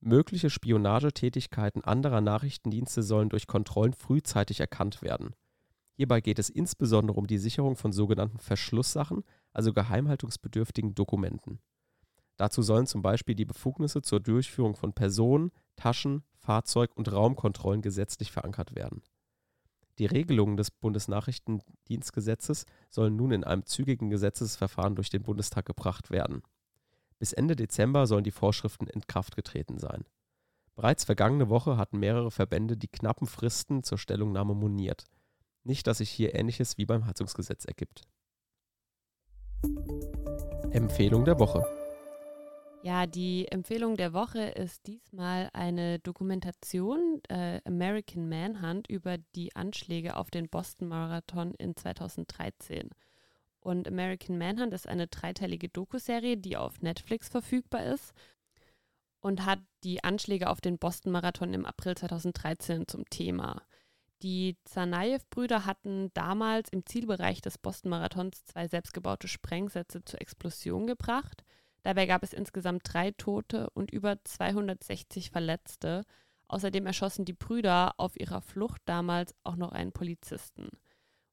mögliche 0.00 0.48
Spionagetätigkeiten 0.48 1.84
anderer 1.84 2.22
Nachrichtendienste 2.22 3.02
sollen 3.02 3.28
durch 3.28 3.46
Kontrollen 3.46 3.92
frühzeitig 3.92 4.60
erkannt 4.60 5.02
werden. 5.02 5.34
Hierbei 5.98 6.20
geht 6.20 6.38
es 6.38 6.48
insbesondere 6.48 7.18
um 7.18 7.26
die 7.26 7.38
Sicherung 7.38 7.74
von 7.74 7.90
sogenannten 7.90 8.38
Verschlusssachen, 8.38 9.24
also 9.52 9.72
geheimhaltungsbedürftigen 9.72 10.94
Dokumenten. 10.94 11.58
Dazu 12.36 12.62
sollen 12.62 12.86
zum 12.86 13.02
Beispiel 13.02 13.34
die 13.34 13.44
Befugnisse 13.44 14.00
zur 14.00 14.20
Durchführung 14.20 14.76
von 14.76 14.92
Personen, 14.92 15.50
Taschen, 15.74 16.22
Fahrzeug- 16.36 16.96
und 16.96 17.10
Raumkontrollen 17.10 17.82
gesetzlich 17.82 18.30
verankert 18.30 18.76
werden. 18.76 19.02
Die 19.98 20.06
Regelungen 20.06 20.56
des 20.56 20.70
Bundesnachrichtendienstgesetzes 20.70 22.66
sollen 22.90 23.16
nun 23.16 23.32
in 23.32 23.42
einem 23.42 23.66
zügigen 23.66 24.08
Gesetzesverfahren 24.08 24.94
durch 24.94 25.10
den 25.10 25.24
Bundestag 25.24 25.66
gebracht 25.66 26.12
werden. 26.12 26.42
Bis 27.18 27.32
Ende 27.32 27.56
Dezember 27.56 28.06
sollen 28.06 28.22
die 28.22 28.30
Vorschriften 28.30 28.86
in 28.86 29.04
Kraft 29.08 29.34
getreten 29.34 29.80
sein. 29.80 30.04
Bereits 30.76 31.02
vergangene 31.02 31.48
Woche 31.48 31.76
hatten 31.76 31.98
mehrere 31.98 32.30
Verbände 32.30 32.76
die 32.76 32.86
knappen 32.86 33.26
Fristen 33.26 33.82
zur 33.82 33.98
Stellungnahme 33.98 34.54
moniert. 34.54 35.06
Nicht, 35.68 35.86
dass 35.86 35.98
sich 35.98 36.08
hier 36.08 36.34
Ähnliches 36.34 36.78
wie 36.78 36.86
beim 36.86 37.04
Heizungsgesetz 37.04 37.66
ergibt. 37.66 38.08
Empfehlung 40.70 41.26
der 41.26 41.38
Woche. 41.38 41.62
Ja, 42.82 43.04
die 43.04 43.48
Empfehlung 43.48 43.98
der 43.98 44.14
Woche 44.14 44.40
ist 44.40 44.86
diesmal 44.86 45.50
eine 45.52 45.98
Dokumentation 45.98 47.20
äh, 47.28 47.60
American 47.66 48.30
Manhunt 48.30 48.88
über 48.88 49.18
die 49.36 49.54
Anschläge 49.54 50.16
auf 50.16 50.30
den 50.30 50.48
Boston 50.48 50.88
Marathon 50.88 51.52
in 51.58 51.76
2013. 51.76 52.88
Und 53.60 53.88
American 53.88 54.38
Manhunt 54.38 54.72
ist 54.72 54.88
eine 54.88 55.06
dreiteilige 55.06 55.68
Dokuserie, 55.68 56.38
die 56.38 56.56
auf 56.56 56.80
Netflix 56.80 57.28
verfügbar 57.28 57.84
ist. 57.84 58.14
und 59.20 59.44
hat 59.44 59.60
die 59.84 60.02
Anschläge 60.02 60.48
auf 60.48 60.62
den 60.62 60.78
Boston-Marathon 60.78 61.52
im 61.52 61.66
April 61.66 61.94
2013 61.94 62.86
zum 62.88 63.04
Thema. 63.10 63.60
Die 64.22 64.56
Tsarnaev-Brüder 64.64 65.64
hatten 65.64 66.10
damals 66.14 66.70
im 66.70 66.84
Zielbereich 66.84 67.40
des 67.40 67.56
Boston-Marathons 67.58 68.44
zwei 68.44 68.66
selbstgebaute 68.66 69.28
Sprengsätze 69.28 70.04
zur 70.04 70.20
Explosion 70.20 70.86
gebracht. 70.86 71.44
Dabei 71.82 72.06
gab 72.06 72.24
es 72.24 72.32
insgesamt 72.32 72.82
drei 72.84 73.12
Tote 73.12 73.70
und 73.70 73.92
über 73.92 74.22
260 74.24 75.30
Verletzte. 75.30 76.02
Außerdem 76.48 76.86
erschossen 76.86 77.24
die 77.24 77.32
Brüder 77.32 77.94
auf 77.98 78.18
ihrer 78.18 78.42
Flucht 78.42 78.82
damals 78.86 79.34
auch 79.44 79.56
noch 79.56 79.70
einen 79.70 79.92
Polizisten. 79.92 80.68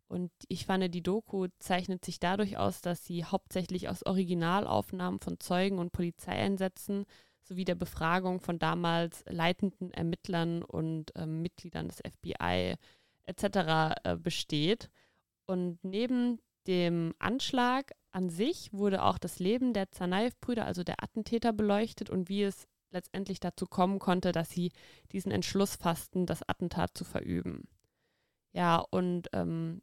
Und 0.07 0.31
ich 0.47 0.67
fand, 0.67 0.93
die 0.93 1.01
Doku 1.01 1.47
zeichnet 1.57 2.05
sich 2.05 2.19
dadurch 2.19 2.57
aus, 2.57 2.81
dass 2.81 3.03
sie 3.03 3.25
hauptsächlich 3.25 3.89
aus 3.89 4.05
Originalaufnahmen 4.05 5.19
von 5.19 5.39
Zeugen 5.39 5.79
und 5.79 5.91
Polizeieinsätzen 5.91 7.05
sowie 7.45 7.65
der 7.65 7.75
Befragung 7.75 8.39
von 8.39 8.59
damals 8.59 9.23
leitenden 9.27 9.91
Ermittlern 9.91 10.63
und 10.63 11.11
ähm, 11.15 11.41
Mitgliedern 11.41 11.87
des 11.87 11.97
FBI 11.97 12.75
etc. 13.25 13.95
Äh, 14.03 14.15
besteht. 14.17 14.89
Und 15.45 15.83
neben 15.83 16.39
dem 16.67 17.13
Anschlag 17.19 17.93
an 18.11 18.29
sich 18.29 18.73
wurde 18.73 19.03
auch 19.03 19.17
das 19.17 19.39
Leben 19.39 19.73
der 19.73 19.91
Tsarnaev-Brüder, 19.91 20.65
also 20.65 20.83
der 20.83 21.03
Attentäter, 21.03 21.53
beleuchtet 21.53 22.09
und 22.09 22.29
wie 22.29 22.43
es 22.43 22.67
letztendlich 22.89 23.39
dazu 23.39 23.67
kommen 23.67 23.99
konnte, 23.99 24.31
dass 24.31 24.49
sie 24.49 24.71
diesen 25.11 25.31
Entschluss 25.31 25.75
fassten, 25.75 26.25
das 26.25 26.47
Attentat 26.47 26.97
zu 26.97 27.03
verüben. 27.03 27.67
Ja, 28.53 28.77
und 28.77 29.27
ähm, 29.33 29.81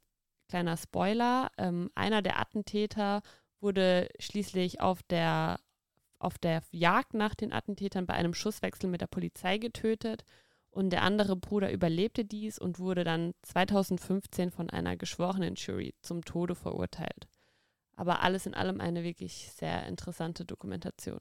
kleiner 0.49 0.77
Spoiler, 0.77 1.51
ähm, 1.59 1.91
einer 1.95 2.23
der 2.23 2.41
Attentäter 2.41 3.23
wurde 3.61 4.09
schließlich 4.19 4.81
auf 4.81 5.03
der 5.03 5.59
auf 6.23 6.39
der 6.39 6.63
Jagd 6.71 7.15
nach 7.15 7.35
den 7.35 7.53
Attentätern 7.53 8.07
bei 8.07 8.15
einem 8.15 8.35
Schusswechsel 8.35 8.89
mit 8.89 9.01
der 9.01 9.07
Polizei 9.07 9.59
getötet 9.59 10.25
und 10.71 10.91
der 10.91 11.03
andere 11.03 11.37
Bruder 11.37 11.71
überlebte 11.73 12.25
dies 12.25 12.59
und 12.59 12.79
wurde 12.79 13.05
dann 13.05 13.35
2015 13.43 14.51
von 14.51 14.71
einer 14.71 14.97
geschworenen 14.97 15.55
Jury 15.55 15.95
zum 16.01 16.25
Tode 16.25 16.55
verurteilt. 16.55 17.29
Aber 17.95 18.23
alles 18.23 18.47
in 18.47 18.55
allem 18.55 18.81
eine 18.81 19.05
wirklich 19.05 19.51
sehr 19.53 19.87
interessante 19.87 20.45
Dokumentation. 20.45 21.21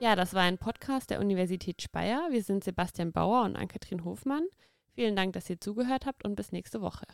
Ja, 0.00 0.14
das 0.16 0.34
war 0.34 0.42
ein 0.42 0.58
Podcast 0.58 1.08
der 1.08 1.20
Universität 1.20 1.80
Speyer. 1.80 2.28
Wir 2.30 2.42
sind 2.42 2.62
Sebastian 2.62 3.12
Bauer 3.12 3.44
und 3.44 3.56
Ann-Kathrin 3.56 4.04
Hofmann. 4.04 4.46
Vielen 4.94 5.16
Dank, 5.16 5.32
dass 5.32 5.48
ihr 5.48 5.58
zugehört 5.58 6.04
habt 6.04 6.24
und 6.24 6.36
bis 6.36 6.52
nächste 6.52 6.82
Woche. 6.82 7.06